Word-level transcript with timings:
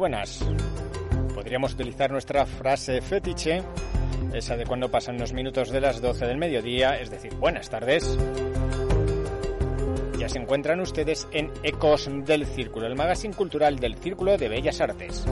Buenas. 0.00 0.42
Podríamos 1.34 1.74
utilizar 1.74 2.10
nuestra 2.10 2.46
frase 2.46 3.02
fetiche, 3.02 3.62
esa 4.32 4.56
de 4.56 4.64
cuando 4.64 4.90
pasan 4.90 5.16
unos 5.16 5.34
minutos 5.34 5.68
de 5.68 5.78
las 5.78 6.00
12 6.00 6.24
del 6.24 6.38
mediodía, 6.38 6.98
es 6.98 7.10
decir, 7.10 7.34
buenas 7.34 7.68
tardes. 7.68 8.16
Ya 10.18 10.26
se 10.26 10.38
encuentran 10.38 10.80
ustedes 10.80 11.28
en 11.32 11.52
Ecos 11.62 12.08
del 12.24 12.46
Círculo, 12.46 12.86
el 12.86 12.96
magazine 12.96 13.34
cultural 13.34 13.78
del 13.78 13.94
Círculo 13.96 14.38
de 14.38 14.48
Bellas 14.48 14.80
Artes. 14.80 15.26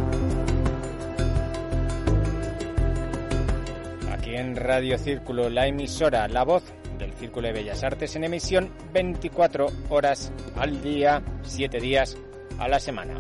Aquí 4.13 4.35
en 4.35 4.55
Radio 4.55 4.99
Círculo, 4.99 5.49
la 5.49 5.67
emisora 5.67 6.29
La 6.29 6.45
Voz 6.45 6.65
del 6.99 7.15
Círculo 7.15 7.47
de 7.47 7.55
Bellas 7.55 7.83
Artes 7.85 8.17
en 8.17 8.25
emisión 8.25 8.71
24 8.93 9.67
horas 9.89 10.31
al 10.57 10.83
día, 10.83 11.23
7 11.41 11.81
días 11.81 12.19
a 12.59 12.69
la 12.69 12.79
semana. 12.79 13.15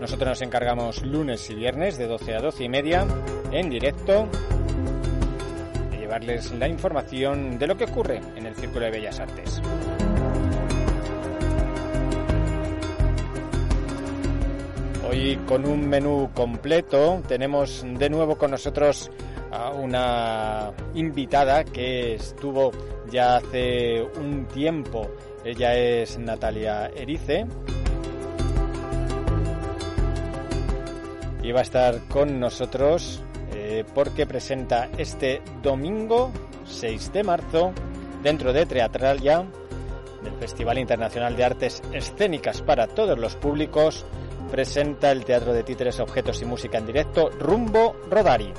Nosotros 0.00 0.30
nos 0.30 0.40
encargamos 0.40 1.04
lunes 1.04 1.50
y 1.50 1.54
viernes 1.54 1.98
de 1.98 2.06
12 2.06 2.34
a 2.34 2.40
12 2.40 2.64
y 2.64 2.68
media 2.70 3.06
en 3.52 3.68
directo 3.68 4.26
de 5.90 5.98
llevarles 5.98 6.50
la 6.52 6.66
información 6.68 7.58
de 7.58 7.66
lo 7.66 7.76
que 7.76 7.84
ocurre 7.84 8.22
en 8.34 8.46
el 8.46 8.54
Círculo 8.54 8.86
de 8.86 8.92
Bellas 8.92 9.20
Artes. 9.20 9.60
Hoy 15.06 15.38
con 15.46 15.66
un 15.66 15.86
menú 15.86 16.30
completo 16.32 17.22
tenemos 17.28 17.84
de 17.84 18.08
nuevo 18.08 18.38
con 18.38 18.52
nosotros 18.52 19.10
a 19.50 19.70
una 19.72 20.72
invitada 20.94 21.64
que 21.64 22.14
estuvo 22.14 22.70
ya 23.10 23.36
hace 23.36 24.02
un 24.02 24.46
tiempo. 24.46 25.10
Ella 25.44 25.74
es 25.74 26.18
Natalia 26.18 26.86
Erice. 26.96 27.46
Y 31.50 31.52
va 31.52 31.60
a 31.60 31.62
estar 31.64 31.98
con 32.02 32.38
nosotros 32.38 33.20
eh, 33.52 33.84
porque 33.92 34.24
presenta 34.24 34.88
este 34.96 35.42
domingo 35.60 36.30
6 36.64 37.12
de 37.12 37.24
marzo 37.24 37.72
dentro 38.22 38.52
de 38.52 38.66
Teatralia 38.66 39.44
del 40.22 40.34
Festival 40.34 40.78
Internacional 40.78 41.36
de 41.36 41.42
Artes 41.42 41.82
Escénicas 41.92 42.62
para 42.62 42.86
todos 42.86 43.18
los 43.18 43.34
públicos 43.34 44.06
presenta 44.48 45.10
el 45.10 45.24
Teatro 45.24 45.52
de 45.52 45.64
Títeres, 45.64 45.98
Objetos 45.98 46.40
y 46.40 46.44
Música 46.44 46.78
en 46.78 46.86
directo 46.86 47.30
Rumbo 47.30 47.96
Rodari. 48.08 48.52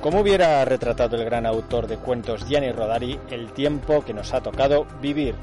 Como 0.00 0.20
hubiera 0.20 0.64
retratado 0.64 1.16
el 1.16 1.24
gran 1.24 1.46
autor 1.46 1.88
de 1.88 1.96
cuentos 1.96 2.46
Gianni 2.46 2.70
Rodari 2.70 3.18
el 3.28 3.50
tiempo 3.50 4.04
que 4.04 4.14
nos 4.14 4.32
ha 4.34 4.40
tocado 4.40 4.86
vivir 5.00 5.34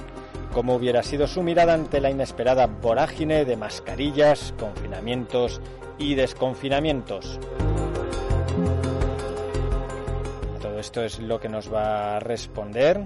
cómo 0.54 0.76
hubiera 0.76 1.02
sido 1.04 1.28
su 1.28 1.42
mirada 1.42 1.74
ante 1.74 2.00
la 2.00 2.12
inesperada 2.12 2.68
vorágine 2.68 3.44
de 3.44 3.58
mascarillas, 3.58 4.54
confinamientos 4.60 5.60
y 5.98 6.16
desconfinamientos. 6.16 7.40
Todo 10.62 10.80
esto 10.80 11.04
es 11.04 11.20
lo 11.20 11.40
que 11.40 11.50
nos 11.50 11.74
va 11.74 12.18
a 12.18 12.20
responder 12.20 13.04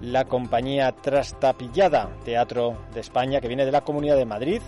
la 0.00 0.24
compañía 0.24 0.92
Trastapillada 0.92 2.08
Teatro 2.24 2.78
de 2.94 3.00
España, 3.00 3.40
que 3.40 3.48
viene 3.48 3.66
de 3.66 3.72
la 3.72 3.82
Comunidad 3.82 4.16
de 4.16 4.24
Madrid, 4.24 4.62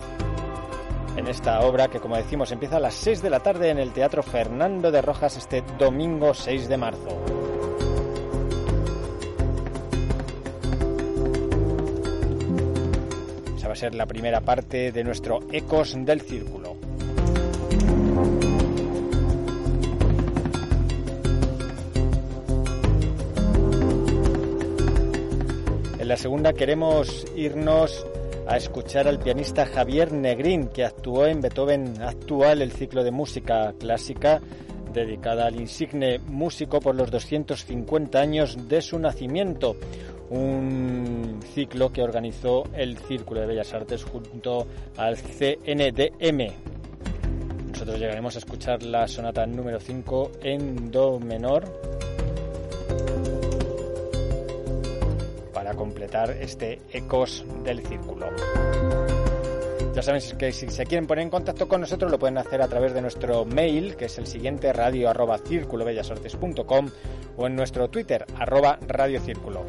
en 1.17 1.27
esta 1.27 1.61
obra 1.61 1.87
que, 1.89 1.99
como 1.99 2.15
decimos, 2.15 2.51
empieza 2.51 2.77
a 2.77 2.79
las 2.79 2.93
6 2.95 3.21
de 3.21 3.29
la 3.29 3.39
tarde 3.39 3.69
en 3.69 3.79
el 3.79 3.91
Teatro 3.91 4.23
Fernando 4.23 4.91
de 4.91 5.01
Rojas 5.01 5.35
este 5.35 5.63
domingo 5.77 6.33
6 6.33 6.69
de 6.69 6.77
marzo. 6.77 7.50
Va 13.71 13.73
a 13.73 13.77
ser 13.77 13.95
la 13.95 14.05
primera 14.05 14.41
parte 14.41 14.91
de 14.91 15.01
nuestro 15.01 15.39
Ecos 15.49 15.95
del 15.97 16.19
Círculo. 16.19 16.75
En 25.97 26.05
la 26.05 26.17
segunda 26.17 26.51
queremos 26.51 27.25
irnos 27.33 28.05
a 28.45 28.57
escuchar 28.57 29.07
al 29.07 29.19
pianista 29.19 29.65
Javier 29.65 30.11
Negrín, 30.11 30.67
que 30.67 30.83
actuó 30.83 31.25
en 31.25 31.39
Beethoven 31.39 32.01
Actual, 32.01 32.61
el 32.61 32.73
ciclo 32.73 33.05
de 33.05 33.11
música 33.11 33.73
clásica 33.79 34.41
dedicada 34.91 35.45
al 35.45 35.55
insigne 35.55 36.19
músico 36.19 36.81
por 36.81 36.93
los 36.93 37.09
250 37.09 38.19
años 38.19 38.67
de 38.67 38.81
su 38.81 38.99
nacimiento 38.99 39.77
un 40.31 41.39
ciclo 41.53 41.91
que 41.91 42.01
organizó 42.01 42.63
el 42.73 42.97
Círculo 42.97 43.41
de 43.41 43.47
Bellas 43.47 43.73
Artes 43.73 44.03
junto 44.03 44.65
al 44.97 45.17
CNDM. 45.17 46.53
Nosotros 47.71 47.99
llegaremos 47.99 48.35
a 48.35 48.39
escuchar 48.39 48.81
la 48.83 49.07
sonata 49.07 49.45
número 49.45 49.79
5 49.79 50.31
en 50.41 50.89
Do 50.89 51.19
menor 51.19 51.65
para 55.53 55.73
completar 55.73 56.31
este 56.31 56.79
Ecos 56.91 57.45
del 57.63 57.85
Círculo. 57.85 58.27
Ya 59.93 60.01
saben 60.01 60.21
que 60.37 60.53
si 60.53 60.69
se 60.69 60.85
quieren 60.85 61.05
poner 61.05 61.23
en 61.23 61.29
contacto 61.29 61.67
con 61.67 61.81
nosotros 61.81 62.09
lo 62.09 62.17
pueden 62.17 62.37
hacer 62.37 62.61
a 62.61 62.69
través 62.69 62.93
de 62.93 63.01
nuestro 63.01 63.43
mail, 63.43 63.97
que 63.97 64.05
es 64.05 64.17
el 64.17 64.25
siguiente 64.25 64.71
radio 64.71 65.09
arroba 65.09 65.41
o 67.37 67.47
en 67.47 67.55
nuestro 67.55 67.89
Twitter 67.89 68.25
arroba 68.37 68.79
radiocírculo. 68.87 69.65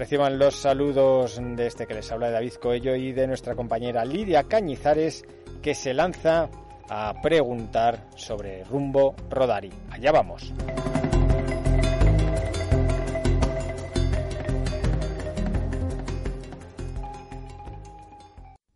Reciban 0.00 0.38
los 0.38 0.56
saludos 0.56 1.38
de 1.38 1.66
este 1.66 1.86
que 1.86 1.92
les 1.92 2.10
habla 2.10 2.28
de 2.28 2.32
David 2.32 2.54
Coello 2.54 2.96
y 2.96 3.12
de 3.12 3.26
nuestra 3.26 3.54
compañera 3.54 4.02
Lidia 4.02 4.44
Cañizares, 4.44 5.26
que 5.60 5.74
se 5.74 5.92
lanza 5.92 6.48
a 6.88 7.20
preguntar 7.20 8.08
sobre 8.16 8.64
Rumbo 8.64 9.14
Rodari. 9.28 9.70
Allá 9.90 10.10
vamos. 10.10 10.54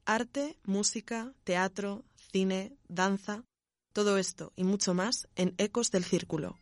Arte, 0.05 0.59
música, 0.65 1.33
teatro, 1.43 2.05
cine, 2.33 2.77
danza, 2.87 3.45
todo 3.95 4.19
esto 4.19 4.53
y 4.57 4.65
mucho 4.65 4.93
más 4.93 5.27
en 5.37 5.55
Ecos 5.57 5.91
del 5.91 6.05
Círculo. 6.05 6.57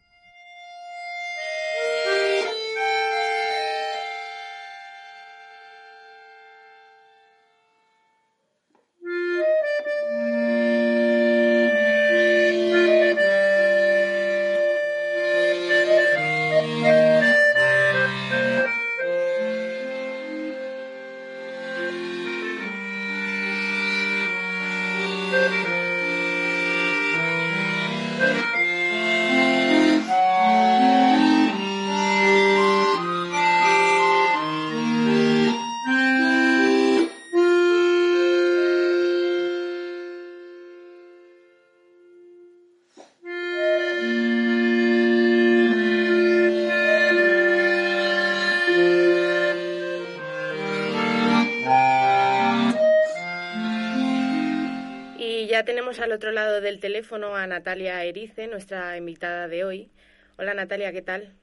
Ya 55.52 55.66
tenemos 55.66 56.00
al 56.00 56.12
otro 56.12 56.32
lado 56.32 56.62
del 56.62 56.80
teléfono 56.80 57.36
a 57.36 57.46
Natalia 57.46 58.02
Erice, 58.04 58.46
nuestra 58.46 58.96
invitada 58.96 59.48
de 59.48 59.64
hoy. 59.64 59.90
Hola 60.38 60.54
Natalia, 60.54 60.92
¿qué 60.92 61.02
tal? 61.02 61.34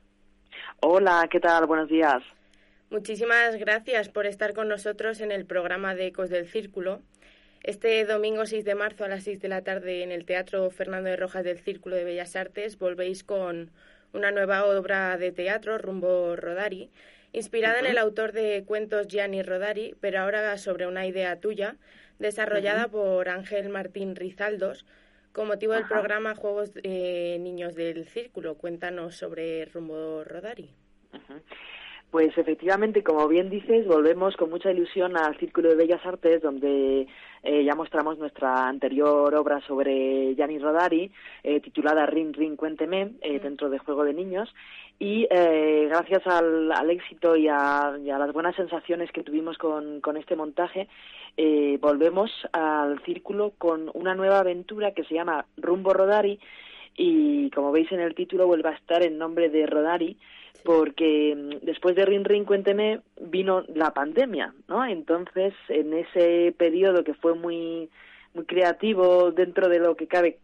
Hola, 0.80 1.28
¿qué 1.30 1.40
tal? 1.40 1.68
Buenos 1.68 1.90
días. 1.90 2.24
Muchísimas 2.90 3.56
gracias 3.58 4.10
por 4.10 4.26
estar 4.26 4.56
con 4.56 4.68
nosotros 4.68 5.22
en 5.22 5.32
el 5.32 5.46
programa 5.46 5.94
de 5.94 6.08
Ecos 6.08 6.32
del 6.32 6.48
Círculo. 6.48 7.02
Este 7.62 8.04
domingo 8.04 8.48
6 8.48 8.66
de 8.66 8.74
marzo 8.74 9.06
a 9.06 9.10
las 9.10 9.26
6 9.26 9.42
de 9.42 9.48
la 9.48 9.62
tarde 9.62 10.02
en 10.02 10.12
el 10.12 10.26
Teatro 10.26 10.72
Fernando 10.72 11.12
de 11.12 11.16
Rojas 11.16 11.44
del 11.44 11.60
Círculo 11.60 11.96
de 11.96 12.04
Bellas 12.04 12.36
Artes 12.36 12.80
volvéis 12.80 13.24
con 13.24 13.70
una 14.14 14.32
nueva 14.32 14.66
obra 14.66 15.18
de 15.18 15.32
teatro, 15.32 15.78
Rumbo 15.78 16.36
Rodari, 16.36 16.90
inspirada 17.32 17.78
en 17.78 17.86
el 17.86 18.00
autor 18.00 18.32
de 18.32 18.64
cuentos 18.66 19.08
Gianni 19.08 19.44
Rodari, 19.44 19.94
pero 20.02 20.22
ahora 20.22 20.58
sobre 20.58 20.88
una 20.88 21.06
idea 21.06 21.40
tuya, 21.40 21.76
desarrollada 22.20 22.88
por 22.88 23.30
Ángel 23.30 23.70
Martín 23.70 24.16
Rizaldos, 24.16 24.86
con 25.32 25.48
motivo 25.48 25.74
del 25.74 25.88
programa 25.88 26.36
Juegos 26.36 26.72
eh, 26.84 27.38
Niños 27.40 27.76
del 27.76 28.06
Círculo. 28.06 28.56
Cuéntanos 28.56 29.16
sobre 29.16 29.66
Rumbo 29.66 30.24
Rodari. 30.24 30.70
Pues 32.12 32.36
efectivamente, 32.40 33.04
como 33.04 33.28
bien 33.28 33.52
dices, 33.52 33.86
volvemos 33.86 34.36
con 34.36 34.50
mucha 34.50 34.72
ilusión 34.72 35.16
al 35.16 35.38
Círculo 35.38 35.70
de 35.70 35.76
Bellas 35.76 36.04
Artes, 36.04 36.42
donde 36.42 37.06
eh, 37.44 37.64
ya 37.64 37.76
mostramos 37.76 38.18
nuestra 38.18 38.68
anterior 38.68 39.36
obra 39.36 39.62
sobre 39.62 40.34
Gianni 40.34 40.58
Rodari, 40.58 41.12
eh, 41.44 41.60
titulada 41.60 42.08
Ring 42.08 42.36
Ring 42.36 42.56
Cuénteme, 42.56 43.12
eh, 43.22 43.40
dentro 43.40 43.70
de 43.70 43.78
Juego 43.78 44.04
de 44.06 44.16
Niños. 44.16 44.52
Y 44.98 45.28
gracias 45.30 46.28
al, 46.28 46.90
éxito 46.90 47.38
y 47.38 47.48
a, 47.48 47.96
las 48.04 48.34
buenas 48.34 48.56
sensaciones 48.56 49.10
que 49.14 49.24
tuvimos 49.24 49.58
con, 49.58 50.02
con 50.02 50.18
este 50.18 50.36
montaje, 50.36 50.90
volvemos 51.80 52.30
al 52.52 53.02
Círculo 53.06 53.54
con 53.58 53.90
una 53.94 54.14
nueva 54.14 54.40
aventura 54.40 54.92
que 54.92 55.06
se 55.06 55.14
llama 55.14 55.46
Rumbo 55.56 55.94
Rodari. 55.94 56.38
Y 56.98 57.50
como 57.52 57.72
veis 57.72 57.90
en 57.94 58.02
el 58.02 58.14
título, 58.14 58.46
vuelve 58.46 58.68
a 58.68 58.74
estar 58.74 59.02
en 59.02 59.18
nombre 59.18 59.48
de 59.48 59.66
Rodari, 59.68 60.18
porque 60.64 61.36
mm, 61.36 61.66
después 61.66 61.96
de 61.96 62.06
Rin 62.06 62.26
Rin 62.26 62.46
Cuénteme 62.46 63.02
vino 63.22 63.64
la 63.74 63.94
pandemia, 63.94 64.54
¿no? 64.68 64.86
Entonces, 64.86 65.54
en 65.70 65.94
ese 65.94 66.54
periodo 66.58 67.04
que 67.04 67.14
fue 67.14 67.36
muy 67.36 67.90
muy 68.34 68.46
creativo 68.46 69.32
dentro 69.32 69.70
de 69.70 69.80
lo 69.80 69.96
que 69.96 70.08
cabe 70.08 70.38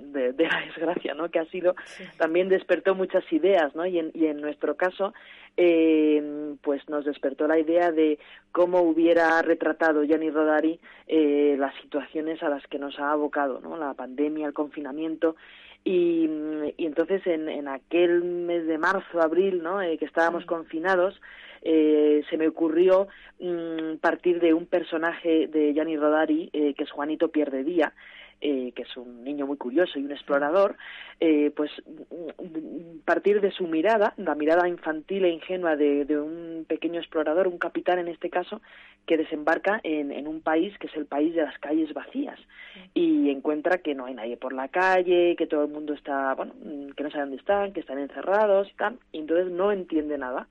de, 0.00 0.32
la 0.32 0.60
desgracia, 0.66 1.14
¿no? 1.14 1.30
Que 1.30 1.38
ha 1.38 1.46
sido, 1.46 1.74
también 2.16 2.48
despertó 2.48 2.94
muchas 2.94 3.24
ideas, 3.32 3.74
¿no? 3.74 3.86
Y 3.86 3.98
en, 3.98 4.10
y 4.14 4.26
en 4.26 4.40
nuestro 4.40 4.76
caso, 4.76 5.12
eh, 5.56 6.54
pues 6.62 6.88
nos 6.88 7.04
despertó 7.04 7.46
la 7.46 7.58
idea 7.58 7.90
de 7.90 8.18
cómo 8.52 8.80
hubiera 8.80 9.42
retratado 9.42 10.04
Gianni 10.04 10.30
Rodari 10.30 10.78
eh, 11.06 11.56
las 11.58 11.74
situaciones 11.82 12.42
a 12.42 12.48
las 12.48 12.66
que 12.66 12.78
nos 12.78 12.98
ha 12.98 13.10
abocado, 13.10 13.60
¿no? 13.60 13.76
La 13.76 13.94
pandemia, 13.94 14.46
el 14.46 14.54
confinamiento 14.54 15.36
y, 15.84 16.28
y 16.76 16.86
entonces 16.86 17.26
en, 17.26 17.48
en, 17.48 17.68
aquel 17.68 18.22
mes 18.22 18.66
de 18.66 18.78
marzo, 18.78 19.20
abril, 19.20 19.62
¿no? 19.62 19.80
Eh, 19.80 19.96
que 19.98 20.04
estábamos 20.04 20.44
confinados, 20.44 21.20
eh, 21.62 22.22
se 22.28 22.36
me 22.36 22.48
ocurrió 22.48 23.08
mm, 23.40 23.96
partir 24.00 24.40
de 24.40 24.54
un 24.54 24.66
personaje 24.66 25.46
de 25.48 25.72
Gianni 25.72 25.96
Rodari, 25.96 26.50
eh, 26.52 26.74
que 26.74 26.84
es 26.84 26.90
Juanito 26.90 27.28
Pierdedía, 27.28 27.92
eh, 28.40 28.72
que 28.74 28.82
es 28.82 28.96
un 28.96 29.24
niño 29.24 29.46
muy 29.46 29.56
curioso 29.56 29.98
y 29.98 30.04
un 30.04 30.12
explorador, 30.12 30.76
eh, 31.20 31.52
pues 31.56 31.70
partir 33.04 33.40
de 33.40 33.50
su 33.50 33.66
mirada, 33.66 34.14
la 34.16 34.34
mirada 34.34 34.68
infantil 34.68 35.24
e 35.24 35.30
ingenua 35.30 35.76
de, 35.76 36.04
un 36.18 36.64
pequeño 36.68 37.00
explorador, 37.00 37.48
un 37.48 37.58
capitán 37.58 37.98
en 37.98 38.08
este 38.08 38.30
caso, 38.30 38.60
que 39.06 39.16
desembarca 39.16 39.80
en, 39.82 40.12
en, 40.12 40.28
un 40.28 40.40
país 40.42 40.76
que 40.78 40.86
es 40.86 40.96
el 40.96 41.06
país 41.06 41.34
de 41.34 41.42
las 41.42 41.58
calles 41.58 41.92
vacías 41.94 42.38
y 42.94 43.30
encuentra 43.30 43.78
que 43.78 43.94
no 43.94 44.04
hay 44.04 44.14
nadie 44.14 44.36
por 44.36 44.52
la 44.52 44.68
calle, 44.68 45.34
que 45.36 45.46
todo 45.46 45.64
el 45.64 45.70
mundo 45.70 45.94
está, 45.94 46.34
bueno, 46.34 46.52
que 46.94 47.02
no 47.02 47.10
sabe 47.10 47.22
dónde 47.22 47.36
están, 47.36 47.72
que 47.72 47.80
están 47.80 47.98
encerrados 47.98 48.68
y 48.70 48.74
tal, 48.74 48.98
y 49.12 49.18
entonces 49.18 49.50
no 49.50 49.72
entiende 49.72 50.18
nada. 50.18 50.46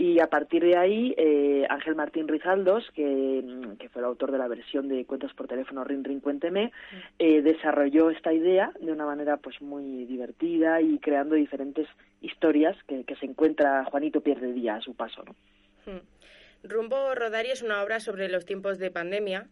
Y 0.00 0.20
a 0.20 0.28
partir 0.28 0.62
de 0.62 0.76
ahí, 0.76 1.12
eh, 1.18 1.66
Ángel 1.68 1.96
Martín 1.96 2.28
Rizaldos, 2.28 2.88
que, 2.94 3.42
que, 3.80 3.88
fue 3.88 4.00
el 4.00 4.06
autor 4.06 4.30
de 4.30 4.38
la 4.38 4.46
versión 4.46 4.86
de 4.86 5.04
Cuentos 5.04 5.34
por 5.34 5.48
teléfono 5.48 5.82
Rin 5.82 6.04
Rin 6.04 6.20
Cuénteme, 6.20 6.70
eh, 7.18 7.42
desarrolló 7.42 8.08
esta 8.10 8.32
idea 8.32 8.70
de 8.80 8.92
una 8.92 9.04
manera 9.04 9.38
pues 9.38 9.60
muy 9.60 10.04
divertida 10.04 10.80
y 10.80 11.00
creando 11.00 11.34
diferentes 11.34 11.88
historias 12.20 12.76
que, 12.86 13.02
que 13.02 13.16
se 13.16 13.26
encuentra 13.26 13.84
Juanito 13.86 14.20
Pierde 14.20 14.52
Día 14.52 14.76
a 14.76 14.80
su 14.80 14.94
paso. 14.94 15.24
¿no? 15.24 15.34
Hmm. 15.92 16.00
Rumbo 16.62 17.16
Rodari 17.16 17.50
es 17.50 17.62
una 17.62 17.82
obra 17.82 17.98
sobre 17.98 18.28
los 18.28 18.44
tiempos 18.44 18.78
de 18.78 18.92
pandemia 18.92 19.48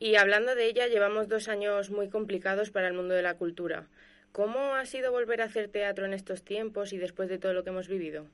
y 0.00 0.16
hablando 0.16 0.56
de 0.56 0.66
ella 0.66 0.88
llevamos 0.88 1.28
dos 1.28 1.48
años 1.48 1.90
muy 1.90 2.08
complicados 2.08 2.72
para 2.72 2.88
el 2.88 2.94
mundo 2.94 3.14
de 3.14 3.22
la 3.22 3.34
cultura. 3.34 3.86
¿Cómo 4.32 4.74
ha 4.74 4.86
sido 4.86 5.12
volver 5.12 5.40
a 5.40 5.44
hacer 5.44 5.68
teatro 5.68 6.04
en 6.04 6.14
estos 6.14 6.42
tiempos 6.42 6.92
y 6.92 6.98
después 6.98 7.28
de 7.28 7.38
todo 7.38 7.54
lo 7.54 7.62
que 7.62 7.70
hemos 7.70 7.86
vivido? 7.86 8.26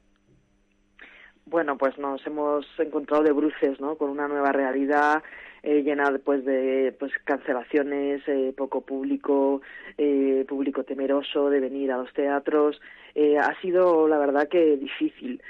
Bueno, 1.46 1.76
pues 1.76 1.98
nos 1.98 2.24
hemos 2.26 2.66
encontrado 2.78 3.22
de 3.22 3.32
bruces, 3.32 3.80
¿no? 3.80 3.96
Con 3.96 4.10
una 4.10 4.28
nueva 4.28 4.52
realidad 4.52 5.22
eh, 5.62 5.82
llena 5.82 6.18
pues 6.24 6.44
de 6.44 6.94
pues 6.98 7.12
cancelaciones, 7.24 8.22
eh, 8.26 8.54
poco 8.56 8.80
público, 8.80 9.60
eh, 9.98 10.44
público 10.48 10.84
temeroso 10.84 11.50
de 11.50 11.60
venir 11.60 11.92
a 11.92 11.98
los 11.98 12.12
teatros. 12.12 12.80
Eh, 13.14 13.38
ha 13.38 13.58
sido, 13.60 14.08
la 14.08 14.18
verdad, 14.18 14.48
que 14.48 14.76
difícil, 14.76 15.42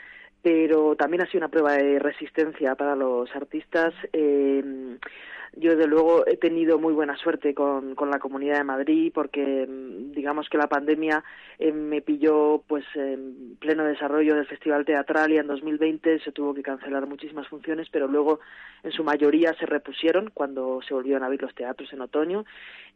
pero 0.43 0.97
también 0.97 1.23
ha 1.23 1.27
sido 1.27 1.41
una 1.41 1.49
prueba 1.49 1.75
de 1.75 1.99
resistencia 1.99 2.75
para 2.75 2.97
los 2.97 3.35
artistas. 3.37 3.95
Yo, 5.57 5.71
desde 5.71 5.89
luego, 5.89 6.27
he 6.27 6.37
tenido 6.37 6.79
muy 6.79 6.95
buena 6.95 7.17
suerte 7.17 7.55
con, 7.55 7.95
con 7.97 8.09
la 8.11 8.21
Comunidad 8.21 8.59
de 8.59 8.65
Madrid 8.65 9.11
porque, 9.13 9.67
mm, 9.67 10.13
digamos 10.13 10.49
que 10.49 10.59
la 10.59 10.69
pandemia 10.69 11.25
eh, 11.59 11.73
me 11.73 12.03
pilló 12.03 12.63
pues 12.67 12.85
en 12.95 13.57
pleno 13.59 13.85
desarrollo 13.85 14.37
del 14.37 14.47
Festival 14.47 14.85
Teatral 14.85 15.33
y 15.33 15.39
en 15.39 15.49
2020 15.49 16.21
se 16.21 16.33
tuvo 16.33 16.55
que 16.55 16.63
cancelar 16.63 17.07
muchísimas 17.07 17.49
funciones, 17.49 17.89
pero 17.91 18.07
luego 18.07 18.39
en 18.85 18.93
su 18.93 19.03
mayoría 19.03 19.53
se 19.55 19.67
repusieron 19.67 20.31
cuando 20.33 20.81
se 20.87 20.95
volvieron 20.95 21.25
a 21.25 21.27
abrir 21.27 21.43
los 21.43 21.55
teatros 21.55 21.93
en 21.93 22.01
otoño. 22.03 22.45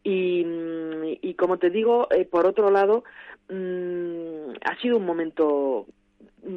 Y, 0.03 0.45
mm, 0.45 1.03
y 1.21 1.33
como 1.33 1.57
te 1.57 1.69
digo, 1.69 2.07
eh, 2.11 2.25
por 2.25 2.45
otro 2.45 2.71
lado, 2.71 3.03
mm, 3.49 4.55
ha 4.63 4.79
sido 4.81 4.97
un 4.97 5.05
momento 5.05 5.87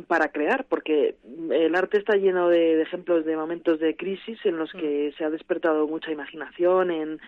para 0.07 0.29
crear, 0.29 0.65
porque 0.69 1.17
el 1.51 1.75
arte 1.75 1.99
está 1.99 2.17
lleno 2.17 2.49
de, 2.49 2.83
ejemplos 2.83 3.25
de 3.25 3.37
momentos 3.37 3.81
de 3.81 3.97
crisis 3.97 4.39
en 4.45 4.59
los 4.59 4.73
que 4.73 5.13
se 5.17 5.25
ha 5.25 5.31
despertado 5.31 5.87
mucha 5.87 6.11
imaginación 6.11 6.91
en, 6.91 7.21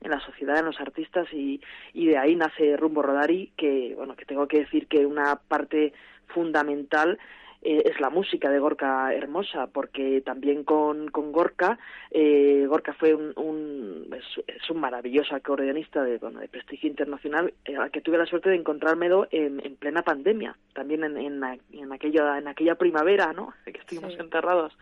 en 0.00 0.10
la 0.10 0.20
sociedad, 0.20 0.58
en 0.58 0.66
los 0.66 0.80
artistas 0.80 1.26
y, 1.32 1.60
y 1.92 2.06
de 2.06 2.18
ahí 2.18 2.36
nace 2.36 2.76
Rumbo 2.76 3.02
Rodari, 3.02 3.52
que 3.56 3.94
bueno, 3.96 4.16
que 4.16 4.24
tengo 4.24 4.48
que 4.48 4.60
decir 4.60 4.86
que 4.86 5.06
una 5.06 5.36
parte 5.36 5.92
fundamental 6.28 7.18
eh, 7.62 7.82
es 7.86 8.00
la 8.00 8.10
música 8.10 8.50
de 8.50 8.58
Gorka 8.60 9.12
Hermosa, 9.12 9.66
porque 9.66 10.20
también 10.20 10.62
con, 10.62 11.08
con 11.08 11.32
Gorka, 11.32 11.78
eh, 12.10 12.64
Gorka 12.68 12.92
fue 12.92 13.14
un, 13.14 13.32
un 13.36 14.14
es, 14.46 14.70
un 14.70 14.80
maravilloso 14.80 15.34
acordeonista 15.34 16.02
de, 16.02 16.18
bueno, 16.18 16.40
de 16.40 16.48
prestigio 16.48 16.88
internacional, 16.88 17.52
eh, 17.64 17.76
al 17.76 17.90
que 17.90 18.00
tuve 18.00 18.18
la 18.18 18.26
suerte 18.26 18.50
de 18.50 18.56
encontrármelo 18.56 19.26
en, 19.30 19.64
en 19.64 19.76
plena 19.76 20.02
pandemia, 20.02 20.56
también 20.72 21.02
en, 21.02 21.16
en, 21.16 21.42
en, 21.72 21.92
aquella, 21.92 22.38
en 22.38 22.48
aquella 22.48 22.76
primavera, 22.76 23.32
¿no?, 23.32 23.52
que 23.64 23.78
estuvimos 23.78 24.16
enterrados. 24.18 24.76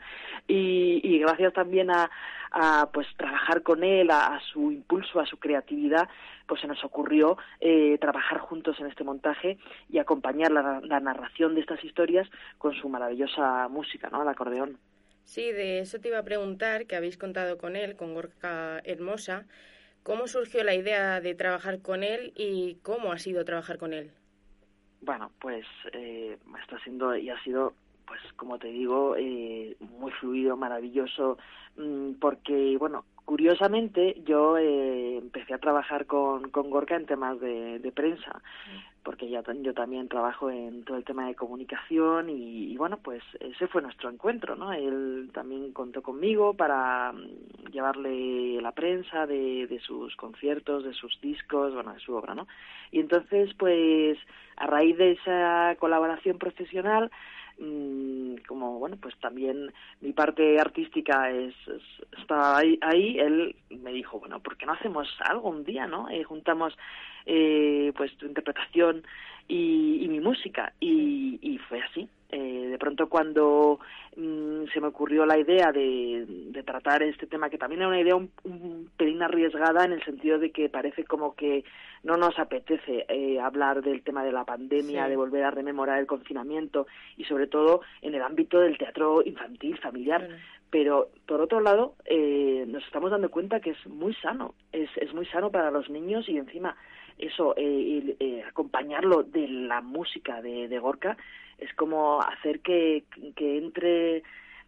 Y, 0.46 1.00
y 1.02 1.18
gracias 1.18 1.54
también 1.54 1.90
a, 1.90 2.10
a 2.50 2.88
pues 2.92 3.06
trabajar 3.16 3.62
con 3.62 3.84
él, 3.84 4.10
a, 4.10 4.40
su 4.52 4.72
impulso, 4.72 5.20
a 5.20 5.26
su 5.26 5.38
creatividad, 5.38 6.08
pues 6.46 6.60
se 6.60 6.66
nos 6.66 6.82
ocurrió 6.84 7.36
eh, 7.60 7.98
trabajar 7.98 8.38
juntos 8.38 8.78
en 8.80 8.86
este 8.86 9.04
montaje 9.04 9.58
y 9.88 9.98
acompañar 9.98 10.52
la, 10.52 11.00
narración 11.00 11.54
de 11.54 11.60
estas 11.60 11.82
historias 11.84 12.28
con 12.58 12.74
su 12.74 12.88
maravillosa 12.88 13.68
música, 13.68 14.08
¿no? 14.10 14.22
Al 14.22 14.28
acordeón. 14.28 14.78
Sí, 15.24 15.52
de 15.52 15.80
eso 15.80 15.98
te 16.00 16.08
iba 16.08 16.18
a 16.18 16.24
preguntar, 16.24 16.86
que 16.86 16.96
habéis 16.96 17.18
contado 17.18 17.58
con 17.58 17.76
él, 17.76 17.96
con 17.96 18.14
Gorka 18.14 18.80
Hermosa. 18.84 19.44
¿Cómo 20.02 20.28
surgió 20.28 20.62
la 20.62 20.74
idea 20.74 21.20
de 21.20 21.34
trabajar 21.34 21.82
con 21.82 22.04
él 22.04 22.32
y 22.36 22.76
cómo 22.82 23.10
ha 23.10 23.18
sido 23.18 23.44
trabajar 23.44 23.78
con 23.78 23.92
él? 23.92 24.12
Bueno, 25.00 25.32
pues 25.40 25.66
eh, 25.92 26.38
está 26.62 26.78
siendo 26.84 27.16
y 27.16 27.28
ha 27.28 27.42
sido 27.42 27.74
pues 28.06 28.20
como 28.36 28.58
te 28.58 28.68
digo, 28.68 29.16
eh, 29.16 29.76
muy 29.80 30.12
fluido, 30.12 30.56
maravilloso, 30.56 31.38
mm, 31.76 32.12
porque, 32.20 32.76
bueno, 32.78 33.04
curiosamente 33.26 34.22
yo 34.24 34.56
eh, 34.56 35.18
empecé 35.18 35.52
a 35.52 35.58
trabajar 35.58 36.06
con, 36.06 36.48
con 36.50 36.70
Gorka 36.70 36.94
en 36.94 37.06
temas 37.06 37.38
de, 37.40 37.92
prensa, 37.94 38.40
porque 39.02 39.28
ya, 39.28 39.42
yo 39.62 39.74
también 39.74 40.08
trabajo 40.08 40.48
en 40.48 40.84
todo 40.84 40.96
el 40.96 41.04
tema 41.04 41.26
de 41.26 41.34
comunicación 41.34 42.30
y, 42.30 42.76
bueno, 42.76 42.98
pues 43.02 43.22
ese 43.40 43.66
fue 43.66 43.82
nuestro 43.82 44.10
encuentro, 44.10 44.54
¿no? 44.54 44.72
Él 44.72 45.30
también 45.34 45.72
contó 45.72 46.02
conmigo 46.02 46.54
para 46.54 47.12
mm, 47.12 47.72
llevarle 47.72 48.60
la 48.62 48.72
prensa 48.72 49.26
de, 49.26 49.66
de 49.66 49.80
sus 49.80 50.14
conciertos, 50.14 50.84
de 50.84 50.94
sus 50.94 51.20
discos, 51.20 51.74
bueno, 51.74 51.94
de 51.94 52.00
su 52.00 52.14
obra, 52.14 52.34
¿no? 52.34 52.46
Y 52.92 53.00
entonces, 53.00 53.52
pues, 53.58 54.18
a 54.56 54.68
raíz 54.68 54.96
de 54.98 55.12
esa 55.12 55.74
colaboración 55.80 56.38
profesional, 56.38 57.10
como 58.46 58.78
bueno 58.78 58.96
pues 59.00 59.14
también 59.18 59.72
mi 60.00 60.12
parte 60.12 60.60
artística 60.60 61.30
es, 61.30 61.54
está 62.18 62.58
ahí, 62.58 62.78
ahí, 62.82 63.18
él 63.18 63.56
me 63.70 63.92
dijo 63.92 64.18
bueno 64.18 64.40
por 64.40 64.56
qué 64.56 64.66
no 64.66 64.72
hacemos 64.72 65.08
algo 65.20 65.48
un 65.48 65.64
día 65.64 65.86
no 65.86 66.08
eh, 66.10 66.22
juntamos 66.24 66.76
eh, 67.24 67.92
pues 67.96 68.16
tu 68.18 68.26
interpretación 68.26 69.04
y, 69.48 70.06
mi 70.08 70.20
música. 70.20 70.72
Y, 70.80 71.38
y 71.42 71.58
fue 71.58 71.80
así. 71.80 72.08
Eh, 72.28 72.66
de 72.70 72.78
pronto 72.78 73.08
cuando 73.08 73.78
mm, 74.16 74.64
se 74.72 74.80
me 74.80 74.88
ocurrió 74.88 75.24
la 75.24 75.38
idea 75.38 75.70
de, 75.70 76.26
tratar 76.64 77.04
este 77.04 77.26
tema, 77.26 77.48
que 77.48 77.58
también 77.58 77.82
era 77.82 77.88
una 77.88 78.00
idea 78.00 78.16
un, 78.16 78.90
pelín 78.96 79.22
arriesgada 79.22 79.84
en 79.84 79.92
el 79.92 80.04
sentido 80.04 80.38
de 80.40 80.50
que 80.50 80.68
parece 80.68 81.04
como 81.04 81.36
que 81.36 81.64
no 82.02 82.16
nos 82.16 82.36
apetece 82.38 83.06
eh, 83.08 83.38
hablar 83.38 83.82
del 83.82 84.02
tema 84.02 84.24
de 84.24 84.32
la 84.32 84.44
pandemia, 84.44 85.06
de 85.06 85.16
volver 85.16 85.44
a 85.44 85.52
rememorar 85.52 86.00
el 86.00 86.06
confinamiento 86.06 86.88
y 87.16 87.24
sobre 87.24 87.46
todo 87.46 87.82
en 88.02 88.14
el 88.14 88.22
ámbito 88.22 88.58
del 88.58 88.76
teatro 88.76 89.22
infantil, 89.24 89.78
familiar. 89.78 90.28
Pero 90.68 91.10
por 91.26 91.40
otro 91.40 91.60
lado, 91.60 91.94
eh, 92.06 92.64
nos 92.66 92.84
estamos 92.84 93.12
dando 93.12 93.30
cuenta 93.30 93.60
que 93.60 93.70
es 93.70 93.86
muy 93.86 94.14
sano, 94.14 94.54
es, 94.72 94.90
es 94.96 95.14
muy 95.14 95.26
sano 95.26 95.52
para 95.52 95.70
los 95.70 95.88
niños 95.88 96.28
y 96.28 96.38
encima 96.38 96.76
eso, 97.18 97.54
eh, 97.56 98.44
acompañarlo 98.46 99.22
de 99.22 99.48
la 99.48 99.80
música 99.80 100.42
de, 100.42 100.68
de 100.68 100.78
Gorka 100.78 101.16
es 101.58 101.72
como 101.74 102.20
hacer 102.20 102.60
que, 102.60 103.04
que 103.34 103.58
entre 103.58 104.22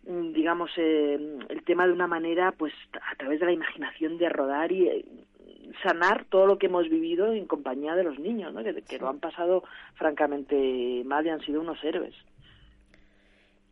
mm, 0.06 0.32
digamos 0.32 0.70
eh, 0.76 1.18
el 1.48 1.62
tema 1.64 1.86
de 1.86 1.92
una 1.92 2.06
manera 2.06 2.52
pues 2.52 2.72
a 2.94 3.14
través 3.16 3.40
de 3.40 3.46
la 3.46 3.52
imaginación 3.52 4.16
de 4.16 4.28
rodar 4.30 4.72
y 4.72 4.88
eh, 4.88 5.04
sanar 5.82 6.24
todo 6.24 6.46
lo 6.46 6.58
que 6.58 6.66
hemos 6.66 6.88
vivido 6.88 7.32
en 7.32 7.46
compañía 7.46 7.94
de 7.94 8.04
los 8.04 8.18
niños 8.18 8.54
¿no? 8.54 8.64
que, 8.64 8.82
que 8.82 8.98
lo 8.98 9.08
han 9.08 9.20
pasado 9.20 9.64
francamente 9.94 11.02
mal 11.04 11.26
y 11.26 11.30
han 11.30 11.42
sido 11.42 11.60
unos 11.60 11.82
héroes 11.84 12.14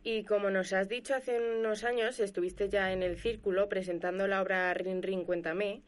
y 0.09 0.23
como 0.23 0.49
nos 0.49 0.71
has 0.71 0.87
dicho 0.87 1.13
hace 1.15 1.37
unos 1.59 1.83
años, 1.83 2.21
estuviste 2.21 2.69
ya 2.69 2.93
en 2.93 3.03
el 3.03 3.17
círculo 3.17 3.67
presentando 3.67 4.25
la 4.25 4.41
obra 4.41 4.73
Rin 4.73 5.03
Rin 5.03 5.25
Cuéntame. 5.25 5.81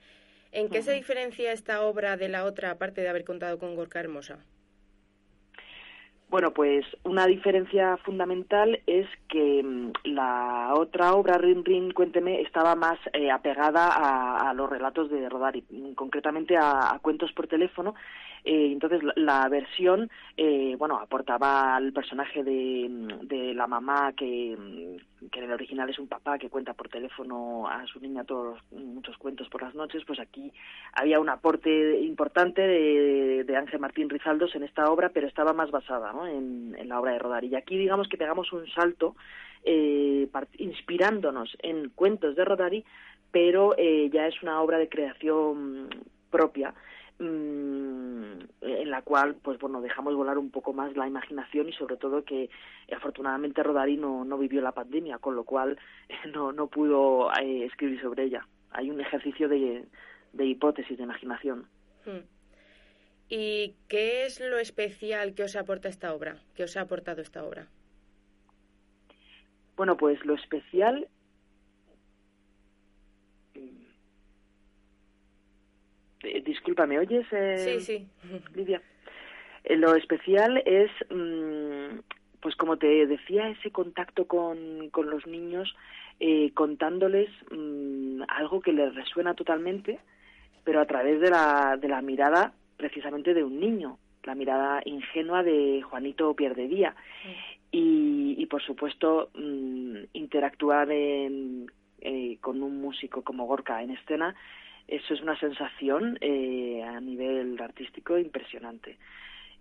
¿En 0.51 0.69
qué 0.69 0.81
se 0.81 0.93
diferencia 0.93 1.51
esta 1.51 1.81
obra 1.81 2.17
de 2.17 2.29
la 2.29 2.45
otra, 2.45 2.71
aparte 2.71 3.01
de 3.01 3.09
haber 3.09 3.23
contado 3.23 3.59
con 3.59 3.75
Gorka 3.75 3.99
Hermosa? 3.99 4.39
Bueno, 6.29 6.51
pues 6.51 6.85
una 7.03 7.25
diferencia 7.25 7.97
fundamental 7.97 8.79
es 8.85 9.07
que 9.27 9.63
mm, 9.63 9.91
la 10.03 10.73
otra 10.75 11.13
obra, 11.15 11.39
Rin 11.39 11.65
Rin, 11.65 11.91
Cuénteme, 11.91 12.41
estaba 12.41 12.75
más 12.75 12.99
eh, 13.13 13.31
apegada 13.31 14.47
a, 14.47 14.53
los 14.53 14.69
relatos 14.69 15.09
de 15.09 15.27
Rodari, 15.27 15.63
mm, 15.69 15.93
concretamente 15.93 16.55
a, 16.55 16.99
cuentos 17.01 17.31
por 17.33 17.47
teléfono. 17.47 17.95
Eh, 18.45 18.69
entonces, 18.71 19.01
la, 19.15 19.49
versión, 19.49 20.09
eh, 20.37 20.75
bueno, 20.77 20.97
aportaba 20.97 21.75
al 21.75 21.91
personaje 21.93 22.43
de, 22.43 22.87
mm, 22.87 23.55
la 23.55 23.65
mamá 23.65 24.13
que, 24.15 24.55
que 25.31 25.39
en 25.39 25.45
el 25.45 25.51
original 25.51 25.89
es 25.89 25.99
un 25.99 26.07
papá 26.07 26.37
que 26.37 26.49
cuenta 26.49 26.73
por 26.73 26.87
teléfono 26.89 27.67
a 27.67 27.85
su 27.87 27.99
niña 27.99 28.23
todos 28.23 28.59
muchos 28.71 29.17
cuentos 29.17 29.49
por 29.49 29.63
las 29.63 29.75
noches, 29.75 30.03
pues 30.05 30.19
aquí 30.19 30.53
había 30.93 31.19
un 31.19 31.29
aporte 31.29 31.99
importante 32.01 32.61
de, 32.61 33.43
de 33.43 33.57
Ángel 33.57 33.79
Martín 33.79 34.09
Rizaldos 34.09 34.55
en 34.55 34.63
esta 34.63 34.85
obra, 34.85 35.09
pero 35.09 35.27
estaba 35.27 35.51
más 35.53 35.71
basada 35.71 36.13
¿no? 36.13 36.18
En, 36.27 36.75
la 36.87 36.99
obra 36.99 37.13
de 37.13 37.19
Rodari. 37.19 37.47
Y 37.47 37.55
aquí 37.55 37.77
digamos 37.77 38.07
que 38.07 38.17
pegamos 38.17 38.51
un 38.53 38.67
salto 38.67 39.15
eh, 39.63 40.27
inspirándonos 40.57 41.55
en 41.59 41.89
cuentos 41.89 42.35
de 42.35 42.45
Rodari, 42.45 42.85
pero 43.31 43.75
eh, 43.77 44.09
ya 44.11 44.27
es 44.27 44.41
una 44.41 44.61
obra 44.61 44.77
de 44.77 44.89
creación 44.89 45.89
propia 46.29 46.73
Mm, 47.21 48.39
en 48.61 48.89
la 48.89 49.01
cual 49.01 49.35
pues 49.43 49.59
bueno 49.59 49.81
dejamos 49.81 50.15
volar 50.15 50.37
un 50.37 50.51
poco 50.51 50.71
más 50.71 50.95
la 50.95 51.05
imaginación 51.05 51.67
y 51.67 51.73
sobre 51.73 51.97
todo 51.97 52.23
que 52.23 52.49
afortunadamente 52.95 53.61
Rodari 53.61 53.97
no, 53.97 54.23
no 54.23 54.37
vivió 54.37 54.61
la 54.61 54.71
pandemia 54.71 55.17
con 55.17 55.35
lo 55.35 55.43
cual 55.43 55.77
no, 56.33 56.53
no 56.53 56.67
pudo 56.67 57.29
eh, 57.33 57.65
escribir 57.65 57.99
sobre 57.99 58.23
ella 58.23 58.47
hay 58.71 58.89
un 58.89 59.01
ejercicio 59.01 59.49
de, 59.49 59.83
de 60.31 60.45
hipótesis 60.45 60.97
de 60.97 61.03
imaginación 61.03 61.65
hmm. 62.05 62.38
¿Y 63.29 63.75
qué 63.87 64.25
es 64.25 64.39
lo 64.39 64.57
especial 64.57 65.35
que 65.35 65.43
os 65.43 65.55
aporta 65.55 65.87
esta 65.87 66.13
obra? 66.13 66.37
¿Qué 66.55 66.63
os 66.63 66.75
ha 66.75 66.81
aportado 66.81 67.21
esta 67.21 67.43
obra? 67.43 67.67
Bueno, 69.77 69.95
pues 69.95 70.25
lo 70.25 70.33
especial 70.33 71.07
Eh, 76.21 76.41
disculpa, 76.41 76.85
¿me 76.85 76.99
oyes? 76.99 77.25
Eh, 77.31 77.57
sí, 77.57 77.79
sí. 77.79 78.07
Lidia. 78.53 78.81
Eh, 79.63 79.75
lo 79.77 79.95
especial 79.95 80.61
es, 80.65 80.91
mm, 81.09 81.99
pues 82.41 82.55
como 82.55 82.77
te 82.77 83.05
decía, 83.07 83.49
ese 83.49 83.71
contacto 83.71 84.25
con, 84.25 84.89
con 84.89 85.09
los 85.09 85.25
niños, 85.27 85.75
contándoles 86.53 87.29
mm, 87.49 88.23
algo 88.27 88.59
que 88.59 88.73
les 88.73 88.93
resuena 88.93 89.33
totalmente, 89.33 89.99
pero 90.65 90.81
a 90.81 90.85
través 90.85 91.21
de 91.21 91.29
la, 91.29 91.77
de 91.79 91.87
la 91.87 92.01
mirada 92.01 92.53
precisamente 92.79 93.35
de 93.35 93.43
un 93.43 93.59
niño, 93.59 93.99
la 94.23 94.33
mirada 94.33 94.81
ingenua 94.85 95.43
de 95.43 95.83
Juanito 95.83 96.33
Pierdedía. 96.33 96.95
Y, 97.71 98.33
y 98.39 98.45
por 98.47 98.63
supuesto, 98.63 99.29
mm, 99.35 99.97
interactuar 100.13 100.87
con 102.41 102.63
un 102.63 102.81
músico 102.81 103.21
como 103.21 103.45
Gorka 103.45 103.83
en 103.83 103.91
escena 103.91 104.33
eso 104.89 105.13
es 105.13 105.21
una 105.21 105.39
sensación 105.39 106.17
eh, 106.19 106.81
a 106.83 106.99
nivel 106.99 107.61
artístico 107.61 108.17
impresionante. 108.17 108.97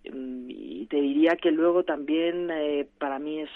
Mm, 0.05 0.45
y 0.49 0.85
te 0.87 0.97
diría 1.01 1.35
que 1.35 1.51
luego 1.51 1.83
también 1.83 2.49
eh, 2.51 2.87
para 2.97 3.19
mí 3.19 3.39
es 3.41 3.49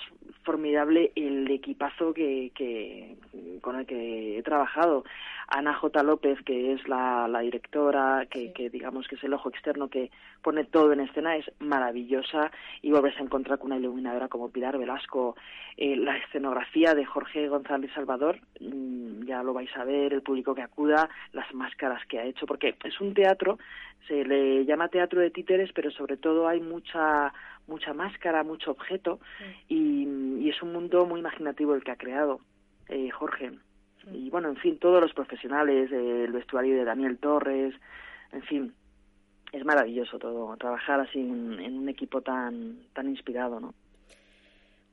formidable 0.43 1.11
el 1.15 1.49
equipazo 1.49 2.13
que, 2.13 2.51
que, 2.53 3.15
con 3.61 3.77
el 3.77 3.85
que 3.85 4.37
he 4.37 4.43
trabajado. 4.43 5.03
Ana 5.47 5.73
J. 5.73 6.03
López, 6.03 6.39
que 6.43 6.73
es 6.73 6.87
la, 6.87 7.27
la 7.27 7.39
directora, 7.39 8.25
que, 8.29 8.53
que, 8.53 8.69
digamos 8.69 9.07
que 9.07 9.15
es 9.15 9.23
el 9.23 9.33
ojo 9.33 9.49
externo 9.49 9.89
que 9.89 10.09
pone 10.41 10.63
todo 10.63 10.91
en 10.93 11.01
escena, 11.01 11.35
es 11.35 11.45
maravillosa 11.59 12.51
y 12.81 12.91
vuelves 12.91 13.17
a 13.17 13.23
encontrar 13.23 13.59
con 13.59 13.67
una 13.67 13.77
iluminadora 13.77 14.29
como 14.29 14.49
Pilar 14.49 14.77
Velasco. 14.77 15.35
Eh, 15.77 15.95
la 15.95 16.17
escenografía 16.17 16.93
de 16.93 17.05
Jorge 17.05 17.47
González 17.47 17.91
Salvador, 17.93 18.39
mm, 18.59 19.25
ya 19.25 19.43
lo 19.43 19.53
vais 19.53 19.75
a 19.75 19.83
ver, 19.83 20.13
el 20.13 20.21
público 20.21 20.55
que 20.55 20.61
acuda, 20.61 21.09
las 21.33 21.53
máscaras 21.53 22.05
que 22.07 22.19
ha 22.19 22.25
hecho, 22.25 22.45
porque 22.45 22.75
es 22.83 23.01
un 23.01 23.13
teatro, 23.13 23.57
se 24.07 24.25
le 24.25 24.65
llama 24.65 24.89
teatro 24.89 25.21
de 25.21 25.31
títeres, 25.31 25.71
pero 25.73 25.91
sobre 25.91 26.17
todo 26.17 26.47
hay 26.47 26.59
mucha 26.59 27.33
mucha 27.67 27.93
máscara, 27.93 28.43
mucho 28.43 28.71
objeto 28.71 29.19
y, 29.69 30.49
es 30.49 30.61
un 30.61 30.73
mundo 30.73 31.05
muy 31.05 31.19
imaginativo 31.19 31.73
el 31.73 31.83
que 31.83 31.91
ha 31.91 31.95
creado 31.95 32.39
eh, 32.89 33.09
Jorge. 33.09 33.53
Y 34.11 34.29
bueno, 34.29 34.49
en 34.49 34.57
fin, 34.57 34.77
todos 34.77 35.01
los 35.01 35.13
profesionales, 35.13 35.91
el 35.91 36.31
vestuario 36.31 36.75
de 36.75 36.83
Daniel 36.83 37.17
Torres, 37.17 37.73
en 38.33 38.41
fin, 38.43 38.73
es 39.51 39.65
maravilloso 39.65 40.19
todo, 40.19 40.55
trabajar 40.57 40.99
así 40.99 41.19
en, 41.19 41.59
en 41.59 41.77
un 41.77 41.89
equipo 41.89 42.21
tan, 42.21 42.79
tan 42.93 43.09
inspirado, 43.09 43.59
¿no? 43.59 43.73